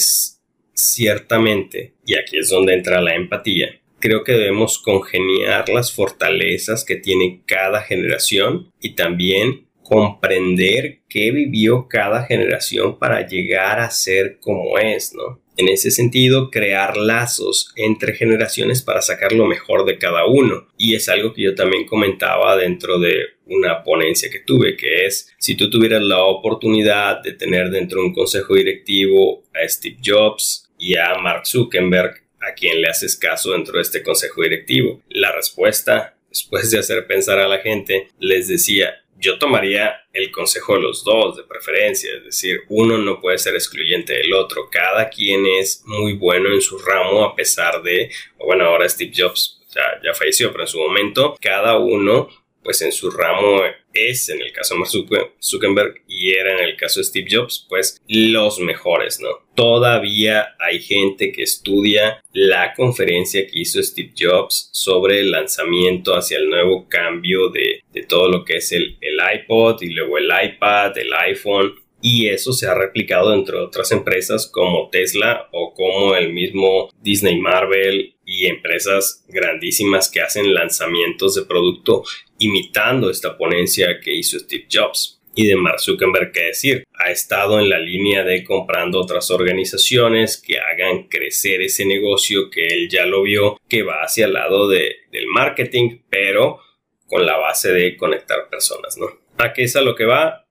ciertamente, 0.75 1.95
y 2.07 2.17
aquí 2.17 2.39
es 2.39 2.49
donde 2.49 2.75
entra 2.75 3.03
la 3.03 3.15
empatía, 3.15 3.81
creo 3.99 4.25
que 4.25 4.33
debemos 4.33 4.79
congeniar 4.79 5.69
las 5.69 5.93
fortalezas 5.93 6.85
que 6.85 6.97
tiene 6.97 7.43
cada 7.47 7.83
generación 7.83 8.73
y 8.81 8.95
también 8.95 9.69
comprender 9.83 11.01
qué 11.09 11.31
vivió 11.33 11.89
cada 11.89 12.25
generación 12.25 12.99
para 12.99 13.27
llegar 13.27 13.81
a 13.81 13.91
ser 13.91 14.39
como 14.39 14.79
es, 14.79 15.15
¿no? 15.15 15.41
En 15.61 15.69
ese 15.69 15.91
sentido, 15.91 16.51
crear 16.51 16.97
lazos 16.97 17.71
entre 17.77 18.15
generaciones 18.15 18.81
para 18.81 19.03
sacar 19.03 19.33
lo 19.33 19.45
mejor 19.45 19.85
de 19.85 19.99
cada 19.99 20.25
uno. 20.25 20.67
Y 20.79 20.95
es 20.95 21.11
algo 21.11 21.35
que 21.35 21.43
yo 21.43 21.55
también 21.55 21.87
comentaba 21.87 22.57
dentro 22.57 22.99
de 22.99 23.35
una 23.45 23.83
ponencia 23.83 24.31
que 24.31 24.41
tuve, 24.41 24.75
que 24.75 25.05
es 25.05 25.35
si 25.37 25.57
tú 25.57 25.69
tuvieras 25.69 26.03
la 26.03 26.25
oportunidad 26.25 27.23
de 27.23 27.35
tener 27.35 27.69
dentro 27.69 28.01
de 28.01 28.07
un 28.07 28.15
consejo 28.15 28.55
directivo 28.55 29.43
a 29.53 29.69
Steve 29.69 29.99
Jobs 30.03 30.71
y 30.79 30.97
a 30.97 31.17
Mark 31.17 31.47
Zuckerberg, 31.47 32.23
¿a 32.41 32.55
quién 32.55 32.81
le 32.81 32.89
haces 32.89 33.15
caso 33.15 33.53
dentro 33.53 33.75
de 33.75 33.83
este 33.83 34.03
consejo 34.03 34.41
directivo? 34.41 35.03
La 35.11 35.31
respuesta, 35.31 36.17
después 36.31 36.71
de 36.71 36.79
hacer 36.79 37.07
pensar 37.07 37.39
a 37.39 37.49
la 37.49 37.59
gente, 37.59 38.09
les 38.19 38.49
decía, 38.49 38.95
yo 39.21 39.39
tomaría 39.39 40.07
el 40.13 40.31
consejo 40.31 40.75
de 40.75 40.81
los 40.81 41.05
dos 41.05 41.37
de 41.37 41.45
preferencia, 41.45 42.13
es 42.15 42.25
decir, 42.25 42.63
uno 42.69 42.99
no 42.99 43.21
puede 43.21 43.39
ser 43.39 43.55
excluyente 43.55 44.15
del 44.15 44.33
otro, 44.33 44.69
cada 44.71 45.09
quien 45.09 45.47
es 45.47 45.83
muy 45.85 46.15
bueno 46.15 46.53
en 46.53 46.61
su 46.61 46.79
ramo 46.79 47.25
a 47.25 47.37
pesar 47.37 47.83
de, 47.83 48.11
bueno, 48.39 48.65
ahora 48.65 48.89
Steve 48.89 49.13
Jobs 49.17 49.61
ya, 49.75 49.83
ya 50.03 50.15
falleció, 50.15 50.51
pero 50.51 50.65
en 50.65 50.69
su 50.69 50.79
momento 50.79 51.37
cada 51.41 51.79
uno 51.79 52.29
pues 52.63 52.83
en 52.83 52.93
su 52.93 53.11
ramo 53.11 53.63
es, 53.93 54.29
en 54.29 54.41
el 54.41 54.53
caso 54.53 54.75
de 54.75 54.81
Mark 54.81 55.33
Zuckerberg 55.41 56.03
y 56.07 56.33
era 56.33 56.53
en 56.59 56.65
el 56.65 56.77
caso 56.77 57.01
de 57.01 57.05
Steve 57.05 57.29
Jobs, 57.31 57.67
pues 57.69 58.01
los 58.07 58.61
mejores, 58.61 59.21
¿no? 59.21 59.29
Todavía 59.55 60.55
hay 60.59 60.81
gente 60.81 61.33
que 61.33 61.43
estudia 61.43 62.23
la 62.33 62.73
conferencia 62.75 63.47
que 63.47 63.61
hizo 63.61 63.83
Steve 63.83 64.13
Jobs 64.19 64.71
sobre 64.73 65.21
el 65.21 65.31
lanzamiento 65.31 66.15
hacia 66.15 66.39
el 66.39 66.49
nuevo 66.49 66.89
cambio 66.89 67.49
de, 67.51 67.83
todo 68.09 68.29
lo 68.29 68.45
que 68.45 68.57
es 68.57 68.73
el, 68.73 68.97
el 69.01 69.19
iPod 69.35 69.83
y 69.83 69.91
luego 69.91 70.19
el 70.19 70.31
iPad, 70.31 70.97
el 70.99 71.13
iPhone 71.13 71.75
y 72.03 72.29
eso 72.29 72.53
se 72.53 72.67
ha 72.67 72.75
replicado 72.75 73.31
dentro 73.31 73.59
de 73.59 73.65
otras 73.65 73.93
empresas 73.93 74.47
como 74.47 74.89
Tesla 74.91 75.49
o 75.53 75.75
como 75.75 76.15
el 76.17 76.33
mismo 76.33 76.91
Disney 77.01 77.39
Marvel 77.39 78.15
y 78.25 78.47
empresas 78.47 79.25
grandísimas 79.29 80.11
que 80.11 80.21
hacen 80.21 80.55
lanzamientos 80.55 81.35
de 81.35 81.43
producto 81.43 82.05
imitando 82.39 83.11
esta 83.11 83.37
ponencia 83.37 84.01
que 84.01 84.15
hizo 84.15 84.39
Steve 84.39 84.67
Jobs. 84.71 85.19
Y 85.33 85.47
de 85.47 85.55
Mark 85.55 85.81
Zuckerberg, 85.81 86.33
qué 86.33 86.41
decir, 86.47 86.85
ha 86.93 87.13
estado 87.13 87.61
en 87.61 87.71
la 87.71 87.79
línea 87.79 88.25
de 88.25 88.43
comprando 88.43 89.01
otras 89.01 89.31
organizaciones 89.31 90.37
que 90.37 90.59
hagan 90.59 91.05
crecer 91.05 91.63
ese 91.63 91.87
negocio 91.87 92.51
que 92.51 92.67
él 92.67 92.89
ya 92.89 93.07
lo 93.07 93.23
vio, 93.23 93.57
que 93.69 93.85
va 93.85 94.03
hacia 94.03 94.27
el 94.27 94.33
lado 94.33 94.69
de, 94.69 94.97
del 95.13 95.29
marketing, 95.29 96.01
pero 96.11 96.59
con 97.07 97.25
la 97.25 97.37
base 97.37 97.73
de 97.73 97.97
conectar 97.97 98.49
personas, 98.51 98.99
¿no? 98.99 99.07
¿A 99.39 99.53
qué 99.53 99.63
es 99.63 99.77
a 99.77 99.83
lo 99.83 99.95
que 99.95 100.05
va? 100.05 100.47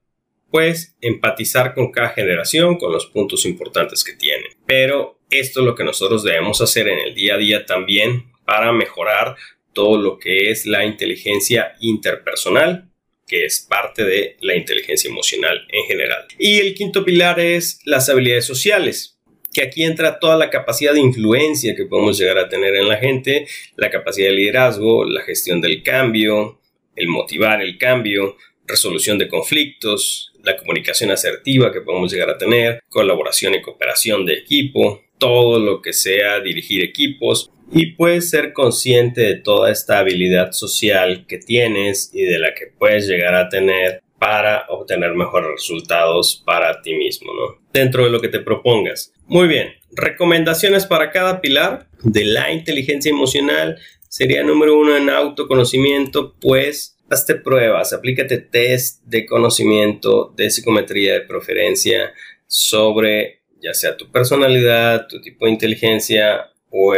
Pues 0.51 0.95
empatizar 1.01 1.73
con 1.73 1.91
cada 1.91 2.09
generación, 2.09 2.77
con 2.77 2.91
los 2.91 3.05
puntos 3.07 3.45
importantes 3.45 4.03
que 4.03 4.13
tienen. 4.13 4.51
Pero 4.65 5.19
esto 5.29 5.59
es 5.59 5.65
lo 5.65 5.75
que 5.75 5.83
nosotros 5.83 6.23
debemos 6.23 6.59
hacer 6.61 6.87
en 6.87 6.99
el 6.99 7.13
día 7.13 7.35
a 7.35 7.37
día 7.37 7.65
también 7.65 8.31
para 8.45 8.71
mejorar 8.71 9.35
todo 9.73 10.01
lo 10.01 10.17
que 10.17 10.49
es 10.49 10.65
la 10.65 10.85
inteligencia 10.85 11.75
interpersonal, 11.79 12.89
que 13.27 13.45
es 13.45 13.59
parte 13.69 14.03
de 14.03 14.37
la 14.41 14.55
inteligencia 14.55 15.09
emocional 15.09 15.65
en 15.69 15.85
general. 15.85 16.25
Y 16.39 16.57
el 16.57 16.73
quinto 16.73 17.05
pilar 17.05 17.39
es 17.39 17.79
las 17.85 18.09
habilidades 18.09 18.45
sociales, 18.45 19.19
que 19.53 19.61
aquí 19.61 19.83
entra 19.83 20.19
toda 20.19 20.35
la 20.35 20.49
capacidad 20.49 20.93
de 20.93 20.99
influencia 20.99 21.75
que 21.75 21.85
podemos 21.85 22.17
llegar 22.17 22.39
a 22.39 22.49
tener 22.49 22.75
en 22.75 22.87
la 22.87 22.97
gente, 22.97 23.47
la 23.75 23.89
capacidad 23.89 24.29
de 24.29 24.35
liderazgo, 24.35 25.05
la 25.05 25.21
gestión 25.21 25.61
del 25.61 25.83
cambio, 25.83 26.59
el 26.95 27.07
motivar 27.07 27.61
el 27.61 27.77
cambio, 27.77 28.35
resolución 28.69 29.17
de 29.17 29.27
conflictos, 29.27 30.31
la 30.43 30.55
comunicación 30.55 31.11
asertiva 31.11 31.71
que 31.71 31.81
podemos 31.81 32.11
llegar 32.11 32.29
a 32.29 32.37
tener, 32.37 32.81
colaboración 32.89 33.55
y 33.55 33.61
cooperación 33.61 34.25
de 34.25 34.33
equipo, 34.33 35.01
todo 35.17 35.59
lo 35.59 35.81
que 35.81 35.91
sea 35.91 36.39
dirigir 36.39 36.81
equipos, 36.83 37.51
y 37.71 37.87
puedes 37.87 38.29
ser 38.29 38.53
consciente 38.53 39.21
de 39.21 39.35
toda 39.35 39.71
esta 39.71 39.99
habilidad 39.99 40.53
social 40.53 41.25
que 41.27 41.37
tienes 41.37 42.11
y 42.13 42.23
de 42.23 42.39
la 42.39 42.53
que 42.53 42.67
puedes 42.67 43.07
llegar 43.07 43.35
a 43.35 43.49
tener 43.49 44.01
para 44.17 44.65
obtener 44.69 45.13
mejores 45.13 45.51
resultados 45.51 46.41
para 46.45 46.81
ti 46.81 46.93
mismo, 46.93 47.31
¿no? 47.33 47.61
Dentro 47.71 48.03
de 48.03 48.09
lo 48.09 48.19
que 48.19 48.27
te 48.27 48.39
propongas. 48.39 49.13
Muy 49.27 49.47
bien, 49.47 49.73
recomendaciones 49.91 50.85
para 50.85 51.11
cada 51.11 51.41
pilar 51.41 51.87
de 52.03 52.25
la 52.25 52.51
inteligencia 52.51 53.09
emocional 53.09 53.77
sería 54.09 54.43
número 54.43 54.77
uno 54.77 54.97
en 54.97 55.09
autoconocimiento, 55.09 56.35
pues 56.41 56.97
hazte 57.09 57.35
pruebas, 57.35 57.93
aplícate 57.93 58.37
test 58.37 59.03
de 59.03 59.25
conocimiento, 59.25 60.33
de 60.35 60.49
psicometría 60.49 61.13
de 61.13 61.21
preferencia 61.21 62.13
sobre 62.47 63.39
ya 63.61 63.73
sea 63.73 63.97
tu 63.97 64.11
personalidad, 64.11 65.07
tu 65.07 65.21
tipo 65.21 65.45
de 65.45 65.51
inteligencia 65.51 66.51
o 66.69 66.93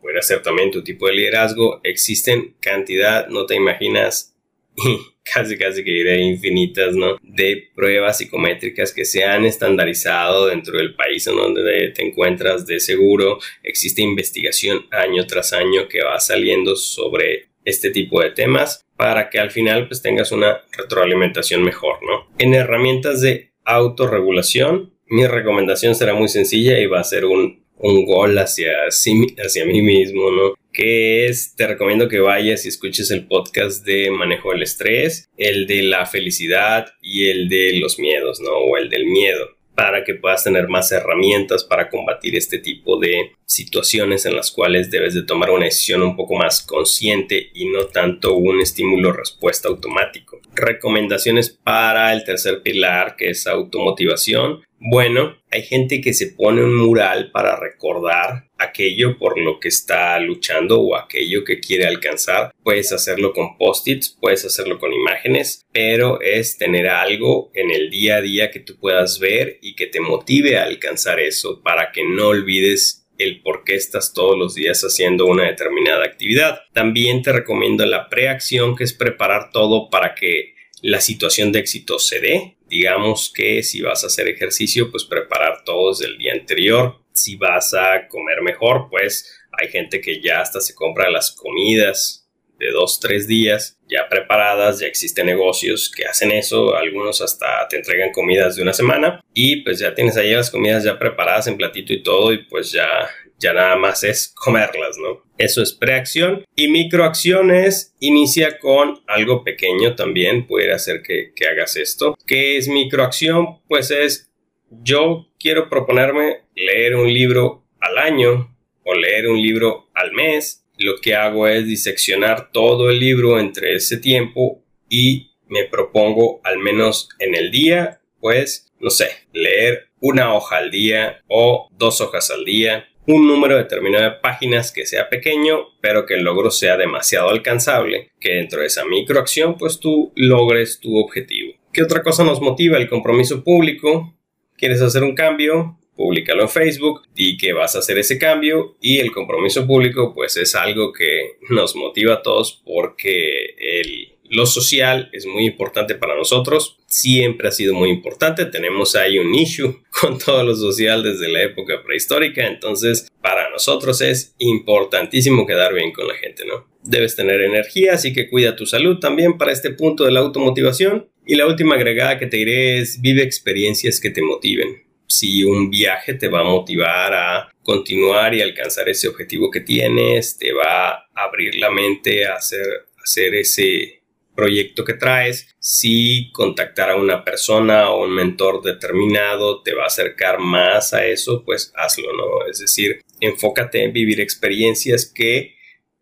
puede 0.00 0.22
ser 0.22 0.42
también 0.42 0.70
tu 0.70 0.82
tipo 0.82 1.06
de 1.06 1.14
liderazgo. 1.14 1.80
Existen 1.82 2.54
cantidad, 2.60 3.28
no 3.28 3.46
te 3.46 3.54
imaginas, 3.54 4.36
casi 5.34 5.56
casi 5.56 5.82
que 5.82 5.90
diré 5.90 6.20
infinitas, 6.20 6.94
¿no? 6.94 7.16
De 7.22 7.70
pruebas 7.74 8.18
psicométricas 8.18 8.92
que 8.92 9.04
se 9.04 9.24
han 9.24 9.44
estandarizado 9.44 10.46
dentro 10.46 10.78
del 10.78 10.94
país 10.94 11.26
en 11.26 11.36
donde 11.36 11.92
te 11.94 12.06
encuentras 12.06 12.66
de 12.66 12.80
seguro. 12.80 13.38
Existe 13.62 14.02
investigación 14.02 14.86
año 14.90 15.26
tras 15.26 15.52
año 15.52 15.88
que 15.88 16.02
va 16.02 16.20
saliendo 16.20 16.76
sobre 16.76 17.53
este 17.64 17.90
tipo 17.90 18.20
de 18.20 18.30
temas 18.30 18.84
para 18.96 19.30
que 19.30 19.38
al 19.38 19.50
final 19.50 19.88
pues 19.88 20.02
tengas 20.02 20.32
una 20.32 20.62
retroalimentación 20.76 21.62
mejor, 21.62 21.98
¿no? 22.02 22.28
En 22.38 22.54
herramientas 22.54 23.20
de 23.20 23.52
autorregulación, 23.64 24.94
mi 25.06 25.26
recomendación 25.26 25.94
será 25.94 26.14
muy 26.14 26.28
sencilla 26.28 26.78
y 26.78 26.86
va 26.86 27.00
a 27.00 27.04
ser 27.04 27.24
un 27.24 27.64
un 27.78 28.06
gol 28.06 28.38
hacia, 28.38 28.72
hacia 28.86 29.66
mí 29.66 29.82
mismo, 29.82 30.30
¿no? 30.30 30.54
Que 30.72 31.26
es, 31.26 31.54
te 31.54 31.66
recomiendo 31.66 32.08
que 32.08 32.20
vayas 32.20 32.64
y 32.64 32.68
escuches 32.68 33.10
el 33.10 33.26
podcast 33.26 33.84
de 33.84 34.10
manejo 34.10 34.52
del 34.52 34.62
estrés, 34.62 35.28
el 35.36 35.66
de 35.66 35.82
la 35.82 36.06
felicidad 36.06 36.86
y 37.02 37.28
el 37.28 37.48
de 37.48 37.78
los 37.78 37.98
miedos, 37.98 38.40
¿no? 38.40 38.52
O 38.52 38.76
el 38.76 38.88
del 38.88 39.06
miedo 39.06 39.50
para 39.74 40.04
que 40.04 40.14
puedas 40.14 40.44
tener 40.44 40.68
más 40.68 40.92
herramientas 40.92 41.64
para 41.64 41.90
combatir 41.90 42.36
este 42.36 42.58
tipo 42.58 42.98
de 42.98 43.32
situaciones 43.44 44.24
en 44.26 44.36
las 44.36 44.50
cuales 44.50 44.90
debes 44.90 45.14
de 45.14 45.24
tomar 45.24 45.50
una 45.50 45.66
decisión 45.66 46.02
un 46.02 46.16
poco 46.16 46.34
más 46.34 46.62
consciente 46.62 47.50
y 47.54 47.66
no 47.66 47.86
tanto 47.86 48.34
un 48.34 48.60
estímulo 48.60 49.12
respuesta 49.12 49.68
automático. 49.68 50.40
Recomendaciones 50.54 51.50
para 51.50 52.12
el 52.12 52.24
tercer 52.24 52.62
pilar 52.62 53.16
que 53.16 53.30
es 53.30 53.46
automotivación. 53.46 54.62
Bueno, 54.86 55.38
hay 55.50 55.62
gente 55.62 56.02
que 56.02 56.12
se 56.12 56.26
pone 56.26 56.62
un 56.62 56.76
mural 56.76 57.30
para 57.30 57.58
recordar 57.58 58.50
aquello 58.58 59.16
por 59.16 59.40
lo 59.40 59.58
que 59.58 59.68
está 59.68 60.20
luchando 60.20 60.78
o 60.78 60.94
aquello 60.94 61.42
que 61.42 61.58
quiere 61.58 61.86
alcanzar. 61.86 62.52
Puedes 62.62 62.92
hacerlo 62.92 63.32
con 63.32 63.56
post-its, 63.56 64.14
puedes 64.20 64.44
hacerlo 64.44 64.78
con 64.78 64.92
imágenes, 64.92 65.64
pero 65.72 66.20
es 66.20 66.58
tener 66.58 66.86
algo 66.88 67.50
en 67.54 67.70
el 67.70 67.88
día 67.88 68.16
a 68.16 68.20
día 68.20 68.50
que 68.50 68.60
tú 68.60 68.76
puedas 68.78 69.18
ver 69.18 69.58
y 69.62 69.74
que 69.74 69.86
te 69.86 70.00
motive 70.00 70.58
a 70.58 70.64
alcanzar 70.64 71.18
eso 71.18 71.62
para 71.62 71.90
que 71.90 72.04
no 72.04 72.28
olvides 72.28 73.06
el 73.16 73.40
por 73.40 73.64
qué 73.64 73.76
estás 73.76 74.12
todos 74.12 74.36
los 74.36 74.54
días 74.54 74.82
haciendo 74.82 75.24
una 75.24 75.44
determinada 75.44 76.04
actividad. 76.04 76.60
También 76.74 77.22
te 77.22 77.32
recomiendo 77.32 77.86
la 77.86 78.10
preacción, 78.10 78.76
que 78.76 78.84
es 78.84 78.92
preparar 78.92 79.50
todo 79.50 79.88
para 79.88 80.14
que 80.14 80.53
la 80.84 81.00
situación 81.00 81.50
de 81.50 81.60
éxito 81.60 81.98
se 81.98 82.20
dé. 82.20 82.56
Digamos 82.68 83.32
que 83.34 83.62
si 83.62 83.80
vas 83.80 84.04
a 84.04 84.08
hacer 84.08 84.28
ejercicio, 84.28 84.90
pues 84.90 85.04
preparar 85.04 85.64
todo 85.64 85.90
desde 85.90 86.12
el 86.12 86.18
día 86.18 86.34
anterior. 86.34 87.00
Si 87.14 87.36
vas 87.36 87.72
a 87.72 88.06
comer 88.06 88.42
mejor, 88.42 88.88
pues 88.90 89.34
hay 89.52 89.68
gente 89.68 90.02
que 90.02 90.20
ya 90.20 90.42
hasta 90.42 90.60
se 90.60 90.74
compra 90.74 91.10
las 91.10 91.30
comidas 91.30 92.28
de 92.58 92.70
dos, 92.70 93.00
tres 93.00 93.26
días 93.26 93.78
ya 93.88 94.08
preparadas, 94.10 94.80
ya 94.80 94.86
existen 94.86 95.24
negocios 95.26 95.90
que 95.90 96.04
hacen 96.04 96.30
eso, 96.32 96.76
algunos 96.76 97.22
hasta 97.22 97.66
te 97.68 97.76
entregan 97.76 98.12
comidas 98.12 98.56
de 98.56 98.62
una 98.62 98.72
semana 98.74 99.24
y 99.32 99.62
pues 99.62 99.78
ya 99.78 99.94
tienes 99.94 100.16
ahí 100.18 100.32
las 100.32 100.50
comidas 100.50 100.84
ya 100.84 100.98
preparadas 100.98 101.46
en 101.46 101.56
platito 101.56 101.92
y 101.94 102.02
todo 102.02 102.32
y 102.32 102.44
pues 102.44 102.72
ya 102.72 103.08
ya 103.38 103.52
nada 103.52 103.76
más 103.76 104.04
es 104.04 104.32
comerlas, 104.34 104.96
¿no? 104.98 105.22
Eso 105.38 105.62
es 105.62 105.72
preacción. 105.72 106.44
Y 106.54 106.68
microacciones 106.68 107.94
inicia 108.00 108.58
con 108.58 109.00
algo 109.06 109.44
pequeño 109.44 109.94
también, 109.96 110.46
puede 110.46 110.72
hacer 110.72 111.02
que, 111.02 111.32
que 111.34 111.46
hagas 111.46 111.76
esto. 111.76 112.16
¿Qué 112.26 112.56
es 112.56 112.68
microacción? 112.68 113.60
Pues 113.68 113.90
es, 113.90 114.32
yo 114.70 115.28
quiero 115.38 115.68
proponerme 115.68 116.42
leer 116.54 116.96
un 116.96 117.12
libro 117.12 117.64
al 117.80 117.98
año 117.98 118.56
o 118.84 118.94
leer 118.94 119.28
un 119.28 119.40
libro 119.40 119.90
al 119.94 120.12
mes. 120.12 120.64
Lo 120.78 121.00
que 121.00 121.14
hago 121.14 121.46
es 121.46 121.66
diseccionar 121.66 122.50
todo 122.52 122.90
el 122.90 122.98
libro 122.98 123.38
entre 123.38 123.74
ese 123.74 123.98
tiempo 123.98 124.62
y 124.88 125.32
me 125.48 125.64
propongo 125.64 126.40
al 126.44 126.58
menos 126.58 127.08
en 127.18 127.34
el 127.34 127.50
día, 127.50 128.00
pues, 128.20 128.72
no 128.80 128.90
sé, 128.90 129.08
leer 129.32 129.90
una 130.00 130.34
hoja 130.34 130.58
al 130.58 130.70
día 130.70 131.22
o 131.28 131.68
dos 131.72 132.00
hojas 132.00 132.30
al 132.30 132.44
día 132.44 132.88
un 133.06 133.26
número 133.26 133.56
determinado 133.56 134.04
de 134.04 134.16
páginas 134.22 134.72
que 134.72 134.86
sea 134.86 135.08
pequeño, 135.08 135.68
pero 135.80 136.06
que 136.06 136.14
el 136.14 136.24
logro 136.24 136.50
sea 136.50 136.76
demasiado 136.76 137.28
alcanzable, 137.28 138.12
que 138.20 138.34
dentro 138.34 138.60
de 138.60 138.66
esa 138.66 138.84
microacción 138.84 139.56
pues 139.58 139.78
tú 139.78 140.12
logres 140.16 140.80
tu 140.80 140.96
objetivo. 140.98 141.54
¿Qué 141.72 141.82
otra 141.82 142.02
cosa 142.02 142.24
nos 142.24 142.40
motiva? 142.40 142.78
El 142.78 142.88
compromiso 142.88 143.42
público. 143.42 144.14
¿Quieres 144.56 144.80
hacer 144.80 145.02
un 145.02 145.14
cambio? 145.14 145.78
Públicalo 145.96 146.42
en 146.42 146.48
Facebook, 146.48 147.02
y 147.14 147.36
que 147.36 147.52
vas 147.52 147.76
a 147.76 147.78
hacer 147.78 147.98
ese 147.98 148.18
cambio 148.18 148.76
y 148.80 148.98
el 148.98 149.12
compromiso 149.12 149.64
público 149.64 150.12
pues 150.12 150.36
es 150.36 150.56
algo 150.56 150.92
que 150.92 151.36
nos 151.50 151.76
motiva 151.76 152.14
a 152.14 152.22
todos 152.22 152.62
porque 152.64 153.54
el 153.58 154.14
lo 154.30 154.46
social 154.46 155.10
es 155.12 155.26
muy 155.26 155.46
importante 155.46 155.94
para 155.94 156.16
nosotros, 156.16 156.78
siempre 156.94 157.48
ha 157.48 157.52
sido 157.52 157.74
muy 157.74 157.90
importante, 157.90 158.44
tenemos 158.44 158.94
ahí 158.94 159.18
un 159.18 159.34
issue 159.34 159.82
con 160.00 160.16
todo 160.18 160.44
lo 160.44 160.54
social 160.54 161.02
desde 161.02 161.28
la 161.28 161.42
época 161.42 161.82
prehistórica, 161.84 162.46
entonces 162.46 163.08
para 163.20 163.50
nosotros 163.50 164.00
es 164.00 164.34
importantísimo 164.38 165.44
quedar 165.44 165.74
bien 165.74 165.92
con 165.92 166.06
la 166.06 166.14
gente, 166.14 166.44
¿no? 166.46 166.68
Debes 166.84 167.16
tener 167.16 167.40
energía, 167.40 167.94
así 167.94 168.12
que 168.12 168.28
cuida 168.28 168.54
tu 168.54 168.66
salud 168.66 168.98
también 169.00 169.38
para 169.38 169.50
este 169.50 169.70
punto 169.70 170.04
de 170.04 170.12
la 170.12 170.20
automotivación. 170.20 171.08
Y 171.26 171.36
la 171.36 171.46
última 171.46 171.76
agregada 171.76 172.18
que 172.18 172.26
te 172.26 172.36
diré 172.36 172.78
es 172.78 173.00
vive 173.00 173.22
experiencias 173.22 173.98
que 173.98 174.10
te 174.10 174.20
motiven. 174.20 174.82
Si 175.06 175.42
un 175.44 175.70
viaje 175.70 176.12
te 176.12 176.28
va 176.28 176.40
a 176.40 176.44
motivar 176.44 177.14
a 177.14 177.50
continuar 177.62 178.34
y 178.34 178.42
alcanzar 178.42 178.90
ese 178.90 179.08
objetivo 179.08 179.50
que 179.50 179.60
tienes, 179.60 180.36
te 180.36 180.52
va 180.52 180.90
a 180.90 181.08
abrir 181.14 181.54
la 181.54 181.70
mente 181.70 182.26
a 182.26 182.34
hacer, 182.34 182.66
hacer 183.02 183.34
ese, 183.34 184.02
proyecto 184.34 184.84
que 184.84 184.94
traes, 184.94 185.54
si 185.58 186.30
contactar 186.32 186.90
a 186.90 186.96
una 186.96 187.24
persona 187.24 187.90
o 187.90 188.04
un 188.04 188.14
mentor 188.14 188.62
determinado 188.62 189.62
te 189.62 189.74
va 189.74 189.84
a 189.84 189.86
acercar 189.86 190.38
más 190.38 190.92
a 190.92 191.06
eso, 191.06 191.42
pues 191.44 191.72
hazlo, 191.76 192.12
¿no? 192.12 192.46
Es 192.50 192.58
decir, 192.58 193.00
enfócate 193.20 193.82
en 193.82 193.92
vivir 193.92 194.20
experiencias 194.20 195.06
que 195.06 195.54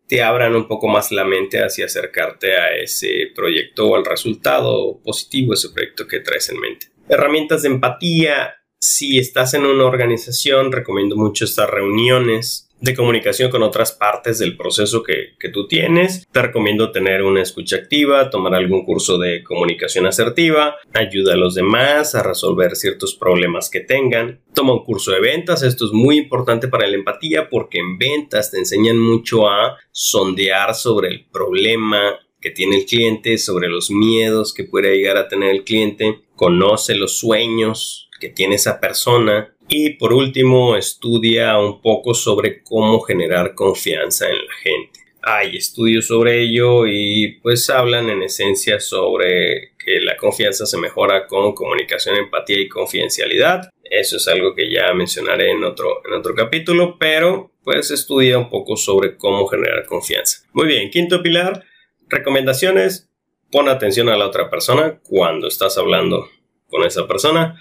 te 0.07 0.21
abran 0.21 0.55
un 0.55 0.67
poco 0.67 0.87
más 0.87 1.11
la 1.11 1.23
mente 1.23 1.63
hacia 1.63 1.85
acercarte 1.85 2.55
a 2.55 2.75
ese 2.75 3.31
proyecto 3.35 3.87
o 3.87 3.95
al 3.95 4.05
resultado 4.05 4.99
positivo, 5.03 5.53
ese 5.53 5.69
proyecto 5.69 6.07
que 6.07 6.19
traes 6.19 6.49
en 6.49 6.59
mente. 6.59 6.87
Herramientas 7.07 7.61
de 7.63 7.69
empatía. 7.69 8.55
Si 8.79 9.17
estás 9.17 9.53
en 9.53 9.65
una 9.65 9.85
organización, 9.85 10.73
recomiendo 10.73 11.15
mucho 11.15 11.45
estas 11.45 11.69
reuniones 11.69 12.69
de 12.79 12.95
comunicación 12.95 13.49
con 13.49 13.63
otras 13.63 13.93
partes 13.93 14.39
del 14.39 14.57
proceso 14.57 15.03
que, 15.03 15.33
tú 15.53 15.67
tienes. 15.67 16.27
Te 16.31 16.41
recomiendo 16.41 16.91
tener 16.91 17.21
una 17.21 17.41
escucha 17.41 17.77
activa, 17.77 18.29
tomar 18.29 18.55
algún 18.55 18.85
curso 18.85 19.17
de 19.17 19.43
comunicación 19.43 20.05
asertiva, 20.05 20.77
ayuda 20.93 21.33
a 21.33 21.37
los 21.37 21.53
demás 21.53 22.15
a 22.15 22.23
resolver 22.23 22.75
ciertos 22.75 23.13
problemas 23.13 23.69
que 23.69 23.81
tengan. 23.81 24.41
Toma 24.53 24.73
un 24.73 24.83
curso 24.83 25.11
de 25.11 25.21
ventas, 25.21 25.63
esto 25.63 25.85
es 25.85 25.91
muy 25.91 26.17
importante 26.17 26.67
para 26.67 26.87
la 26.87 26.95
empatía 26.95 27.49
porque 27.49 27.79
en 27.79 27.97
ventas 27.97 28.51
te 28.51 28.57
enseñan 28.57 28.97
mucho 28.97 29.47
a 29.47 29.77
sondear 29.91 30.73
sobre 30.75 31.09
el 31.09 31.25
problema 31.25 32.19
que 32.43 32.51
tiene 32.51 32.77
el 32.77 32.85
cliente, 32.85 33.37
sobre 33.37 33.69
los 33.69 33.89
miedos 33.89 34.53
que 34.53 34.65
puede 34.65 34.97
llegar 34.97 35.17
a 35.17 35.29
tener 35.29 35.51
el 35.51 35.63
cliente, 35.63 36.23
conoce 36.35 36.93
los 36.93 37.17
sueños 37.17 38.09
que 38.19 38.29
tiene 38.29 38.55
esa 38.55 38.79
persona 38.79 39.52
y 39.75 39.89
por 39.95 40.13
último, 40.13 40.75
estudia 40.75 41.57
un 41.57 41.81
poco 41.81 42.13
sobre 42.13 42.61
cómo 42.61 42.99
generar 42.99 43.55
confianza 43.55 44.29
en 44.29 44.37
la 44.37 44.53
gente. 44.61 44.99
Hay 45.23 45.57
estudios 45.57 46.05
sobre 46.05 46.43
ello 46.43 46.85
y 46.85 47.39
pues 47.41 47.71
hablan 47.71 48.07
en 48.11 48.21
esencia 48.21 48.79
sobre 48.79 49.71
que 49.83 49.99
la 50.01 50.15
confianza 50.15 50.67
se 50.67 50.77
mejora 50.77 51.25
con 51.25 51.55
comunicación, 51.55 52.17
empatía 52.17 52.59
y 52.59 52.69
confidencialidad. 52.69 53.71
Eso 53.83 54.17
es 54.17 54.27
algo 54.27 54.53
que 54.53 54.71
ya 54.71 54.93
mencionaré 54.93 55.49
en 55.49 55.63
otro, 55.63 56.03
en 56.05 56.13
otro 56.13 56.35
capítulo, 56.35 56.97
pero 56.99 57.51
pues 57.63 57.89
estudia 57.89 58.37
un 58.37 58.51
poco 58.51 58.77
sobre 58.77 59.17
cómo 59.17 59.47
generar 59.47 59.87
confianza. 59.87 60.45
Muy 60.53 60.67
bien, 60.67 60.91
quinto 60.91 61.23
pilar, 61.23 61.65
recomendaciones. 62.09 63.09
Pon 63.51 63.69
atención 63.69 64.09
a 64.09 64.17
la 64.17 64.27
otra 64.27 64.51
persona 64.51 64.99
cuando 65.01 65.47
estás 65.47 65.79
hablando 65.79 66.29
con 66.67 66.83
esa 66.83 67.07
persona 67.07 67.59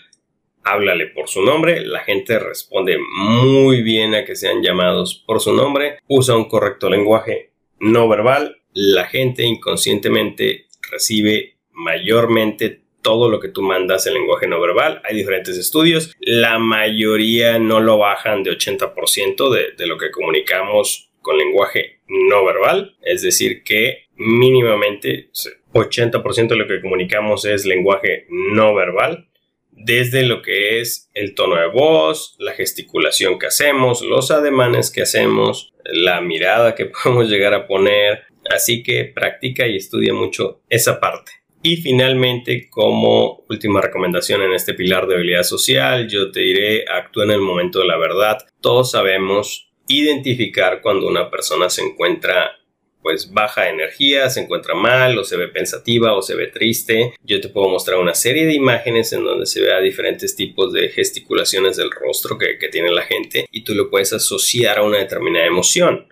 háblale 0.65 1.07
por 1.09 1.29
su 1.29 1.43
nombre, 1.43 1.85
la 1.85 2.01
gente 2.01 2.39
responde 2.39 2.99
muy 2.99 3.83
bien 3.83 4.15
a 4.15 4.25
que 4.25 4.37
sean 4.37 4.63
llamados 4.63 5.23
por 5.27 5.41
su 5.41 5.53
nombre, 5.53 5.99
usa 6.09 6.37
un 6.37 6.49
correcto 6.49 6.89
lenguaje 6.89 7.51
no 7.79 8.09
verbal, 8.09 8.63
la 8.73 9.07
gente 9.07 9.45
inconscientemente 9.45 10.67
recibe 10.91 11.57
mayormente 11.73 12.81
todo 13.03 13.29
lo 13.29 13.41
que 13.41 13.49
tú 13.49 13.63
mandas 13.63 14.07
en 14.07 14.15
lenguaje 14.15 14.47
no 14.47 14.61
verbal. 14.61 15.03
Hay 15.05 15.17
diferentes 15.17 15.59
estudios, 15.59 16.15
la 16.21 16.59
mayoría 16.61 17.59
no 17.59 17.81
lo 17.81 17.99
bajan 17.99 18.45
de 18.45 18.53
80% 18.53 19.51
de, 19.51 19.73
de 19.77 19.87
lo 19.87 19.99
que 19.99 20.13
comunicamos 20.13 21.11
con 21.21 21.37
lenguaje 21.37 22.01
no 22.07 22.45
verbal, 22.45 22.97
es 23.03 23.23
decir, 23.23 23.63
que 23.65 24.07
mínimamente 24.17 25.31
80% 25.73 26.49
de 26.49 26.57
lo 26.57 26.67
que 26.67 26.81
comunicamos 26.81 27.45
es 27.45 27.65
lenguaje 27.65 28.27
no 28.29 28.75
verbal 28.75 29.29
desde 29.73 30.23
lo 30.23 30.43
que 30.43 30.81
es 30.81 31.11
el 31.15 31.35
tono 31.35 31.57
de 31.57 31.69
voz, 31.69 32.37
la 32.39 32.53
gesticulación 32.53 33.39
que 33.39 33.47
hacemos, 33.47 34.03
los 34.03 34.31
ademanes 34.31 34.91
que 34.91 35.03
hacemos, 35.03 35.73
la 35.85 36.21
mirada 36.21 36.75
que 36.75 36.87
podemos 37.05 37.29
llegar 37.29 37.55
a 37.55 37.67
poner. 37.67 38.25
Así 38.51 38.83
que 38.83 39.05
practica 39.05 39.67
y 39.67 39.77
estudia 39.77 40.13
mucho 40.13 40.63
esa 40.69 40.99
parte. 41.01 41.33
Y 41.63 41.77
finalmente, 41.77 42.69
como 42.69 43.45
última 43.49 43.81
recomendación 43.81 44.43
en 44.43 44.53
este 44.53 44.75
pilar 44.75 45.07
de 45.07 45.15
habilidad 45.15 45.45
social, 45.45 46.09
yo 46.09 46.33
te 46.33 46.41
diré, 46.41 46.85
actúa 46.89 47.25
en 47.25 47.31
el 47.31 47.41
momento 47.41 47.79
de 47.79 47.87
la 47.87 47.97
verdad. 47.97 48.39
Todos 48.61 48.91
sabemos 48.91 49.71
identificar 49.87 50.81
cuando 50.81 51.07
una 51.07 51.31
persona 51.31 51.71
se 51.71 51.83
encuentra 51.83 52.59
pues 53.03 53.33
baja 53.33 53.69
energía, 53.69 54.31
se 54.31 54.41
encuentra 54.41 54.75
mal 54.75 55.19
o 55.19 55.25
se 55.25 55.37
ve 55.37 55.49
pensativa 55.49 56.15
o 56.15 56.23
se 56.23 56.35
ve 56.37 56.47
triste. 56.47 57.15
Yo 57.23 57.41
te 57.41 57.49
puedo 57.49 57.69
mostrar 57.69 57.99
una 57.99 58.15
serie 58.15 58.47
de 58.47 58.55
imágenes 58.55 59.13
en 59.13 59.25
donde 59.25 59.47
se 59.47 59.61
vea 59.61 59.81
diferentes 59.81 60.37
tipos 60.37 60.73
de 60.73 60.89
gesticulaciones 60.89 61.77
del 61.77 61.91
rostro 61.91 62.39
que, 62.39 62.63
tiene 62.73 62.91
la 62.91 63.03
gente 63.03 63.47
y 63.51 63.65
tú 63.65 63.75
lo 63.75 63.91
puedes 63.91 64.13
asociar 64.13 64.79
a 64.79 64.83
una 64.83 64.99
determinada 64.99 65.47
emoción. 65.47 66.07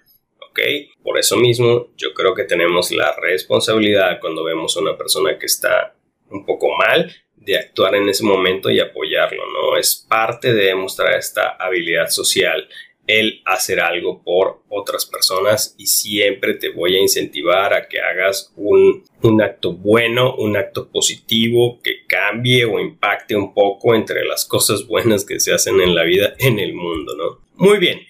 ¿Ok? 0.51 0.61
Por 1.03 1.17
eso 1.19 1.37
mismo 1.37 1.89
yo 1.97 2.13
creo 2.13 2.35
que 2.35 2.45
tenemos 2.45 2.91
la 2.91 3.15
responsabilidad 3.17 4.19
cuando 4.21 4.43
vemos 4.43 4.77
a 4.77 4.81
una 4.81 4.99
persona 4.99 5.39
que 5.39 5.47
está 5.47 5.95
un 6.29 6.45
poco 6.45 6.77
mal 6.77 7.11
de 7.37 7.57
actuar 7.57 7.95
en 7.95 8.09
ese 8.09 8.25
momento 8.25 8.69
y 8.69 8.81
apoyarlo, 8.81 9.43
¿no? 9.53 9.77
Es 9.79 10.07
parte 10.09 10.53
de 10.53 10.67
demostrar 10.67 11.15
esta 11.15 11.57
habilidad 11.59 12.09
social 12.09 12.69
el 13.11 13.43
hacer 13.45 13.81
algo 13.81 14.23
por 14.23 14.63
otras 14.69 15.05
personas 15.05 15.75
y 15.77 15.87
siempre 15.87 16.55
te 16.55 16.69
voy 16.69 16.95
a 16.95 17.01
incentivar 17.01 17.75
a 17.75 17.89
que 17.89 18.01
hagas 18.01 18.53
un, 18.55 19.03
acto 19.43 19.73
bueno, 19.73 20.37
un 20.37 20.57
acto 20.57 20.89
positivo 20.93 21.81
que 21.83 22.07
cambie 22.07 22.65
o 22.65 22.79
impacte 22.79 23.35
un 23.35 23.53
poco 23.53 23.97
entre 23.97 24.25
las 24.25 24.45
cosas 24.45 24.87
buenas 24.87 25.25
que 25.25 25.41
se 25.41 25.53
hacen 25.53 25.81
en 25.81 25.97
la 25.97 26.05
vida, 26.05 26.35
en 26.39 26.61
el 26.61 26.73
mundo, 26.73 27.17
¿no? 27.17 27.41
Muy 27.57 27.79
bien, 27.79 28.01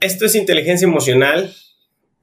esto 0.00 0.24
es 0.24 0.34
inteligencia 0.34 0.86
emocional, 0.86 1.54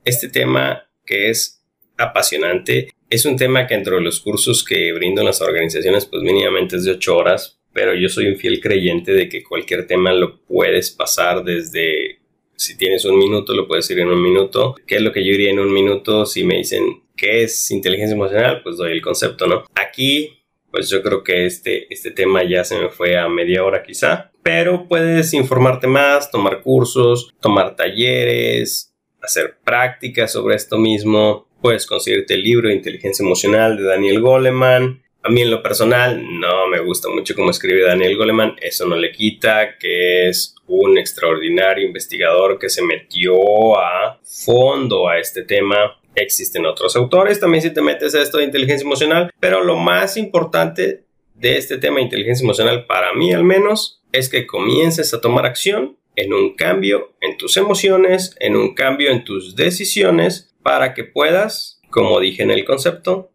este 0.03 0.27
tema 0.27 0.89
que 1.05 1.29
es 1.29 1.63
apasionante, 1.97 2.89
es 3.11 3.25
un 3.25 3.37
tema 3.37 3.67
que 3.67 3.75
entre 3.75 4.01
los 4.01 4.19
cursos 4.19 4.63
que 4.63 4.91
brindan 4.91 5.25
las 5.25 5.39
organizaciones 5.39 6.07
pues 6.07 6.23
mínimamente 6.23 6.77
es 6.77 6.85
de 6.85 6.93
8 6.93 7.15
horas, 7.15 7.59
pero 7.73 7.95
yo 7.95 8.09
soy 8.09 8.27
un 8.27 8.37
fiel 8.37 8.59
creyente 8.59 9.13
de 9.13 9.29
que 9.29 9.43
cualquier 9.43 9.87
tema 9.87 10.13
lo 10.13 10.41
puedes 10.41 10.91
pasar 10.91 11.43
desde 11.43 12.12
si 12.55 12.77
tienes 12.77 13.05
un 13.05 13.17
minuto, 13.17 13.53
lo 13.53 13.67
puedes 13.67 13.87
decir 13.87 14.01
en 14.01 14.09
un 14.09 14.21
minuto. 14.21 14.75
¿Qué 14.85 14.95
es 14.95 15.01
lo 15.01 15.11
que 15.11 15.23
yo 15.23 15.31
diría 15.31 15.51
en 15.51 15.59
un 15.59 15.71
minuto? 15.71 16.25
Si 16.25 16.43
me 16.43 16.57
dicen 16.57 17.03
qué 17.15 17.43
es 17.43 17.71
inteligencia 17.71 18.15
emocional, 18.15 18.61
pues 18.63 18.77
doy 18.77 18.91
el 18.91 19.01
concepto, 19.01 19.47
¿no? 19.47 19.63
Aquí, 19.75 20.39
pues 20.71 20.89
yo 20.89 21.01
creo 21.03 21.23
que 21.23 21.45
este, 21.45 21.93
este 21.93 22.11
tema 22.11 22.43
ya 22.43 22.63
se 22.63 22.79
me 22.79 22.89
fue 22.89 23.17
a 23.17 23.27
media 23.29 23.63
hora 23.63 23.83
quizá, 23.83 24.31
pero 24.41 24.87
puedes 24.87 25.33
informarte 25.33 25.87
más, 25.87 26.31
tomar 26.31 26.61
cursos, 26.61 27.33
tomar 27.39 27.75
talleres, 27.75 28.93
hacer 29.21 29.57
prácticas 29.63 30.31
sobre 30.31 30.55
esto 30.55 30.77
mismo. 30.77 31.47
Puedes 31.61 31.85
conseguirte 31.85 32.33
el 32.33 32.43
libro 32.43 32.67
de 32.67 32.75
Inteligencia 32.75 33.23
Emocional 33.23 33.77
de 33.77 33.83
Daniel 33.83 34.19
Goleman. 34.19 35.02
A 35.25 35.29
mí 35.29 35.41
en 35.41 35.51
lo 35.51 35.63
personal 35.63 36.21
no 36.37 36.67
me 36.67 36.81
gusta 36.81 37.07
mucho 37.07 37.33
cómo 37.33 37.49
escribe 37.49 37.87
Daniel 37.87 38.17
Goleman, 38.17 38.57
eso 38.61 38.85
no 38.85 38.97
le 38.97 39.13
quita 39.13 39.77
que 39.77 40.27
es 40.27 40.53
un 40.67 40.97
extraordinario 40.97 41.87
investigador 41.87 42.59
que 42.59 42.67
se 42.67 42.81
metió 42.81 43.79
a 43.79 44.19
fondo 44.21 45.07
a 45.07 45.17
este 45.19 45.43
tema. 45.43 45.97
Existen 46.13 46.65
otros 46.65 46.97
autores 46.97 47.39
también 47.39 47.61
si 47.61 47.73
te 47.73 47.81
metes 47.81 48.13
a 48.15 48.21
esto 48.21 48.39
de 48.39 48.43
inteligencia 48.43 48.83
emocional, 48.83 49.31
pero 49.39 49.63
lo 49.63 49.77
más 49.77 50.17
importante 50.17 51.05
de 51.35 51.57
este 51.57 51.77
tema 51.77 51.97
de 51.97 52.03
inteligencia 52.03 52.43
emocional 52.43 52.85
para 52.85 53.13
mí 53.13 53.31
al 53.31 53.45
menos 53.45 54.01
es 54.11 54.27
que 54.27 54.45
comiences 54.45 55.13
a 55.13 55.21
tomar 55.21 55.45
acción 55.45 55.97
en 56.17 56.33
un 56.33 56.53
cambio 56.55 57.13
en 57.21 57.37
tus 57.37 57.55
emociones, 57.55 58.35
en 58.41 58.57
un 58.57 58.75
cambio 58.75 59.09
en 59.09 59.23
tus 59.23 59.55
decisiones 59.55 60.53
para 60.63 60.93
que 60.93 61.05
puedas, 61.05 61.81
como 61.89 62.19
dije 62.19 62.43
en 62.43 62.51
el 62.51 62.65
concepto, 62.65 63.31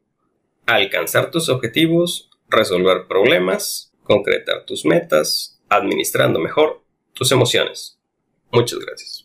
alcanzar 0.74 1.30
tus 1.30 1.48
objetivos, 1.48 2.30
resolver 2.48 3.06
problemas, 3.08 3.92
concretar 4.02 4.64
tus 4.66 4.84
metas, 4.84 5.60
administrando 5.68 6.38
mejor 6.38 6.82
tus 7.14 7.32
emociones. 7.32 7.98
Muchas 8.52 8.78
gracias. 8.78 9.17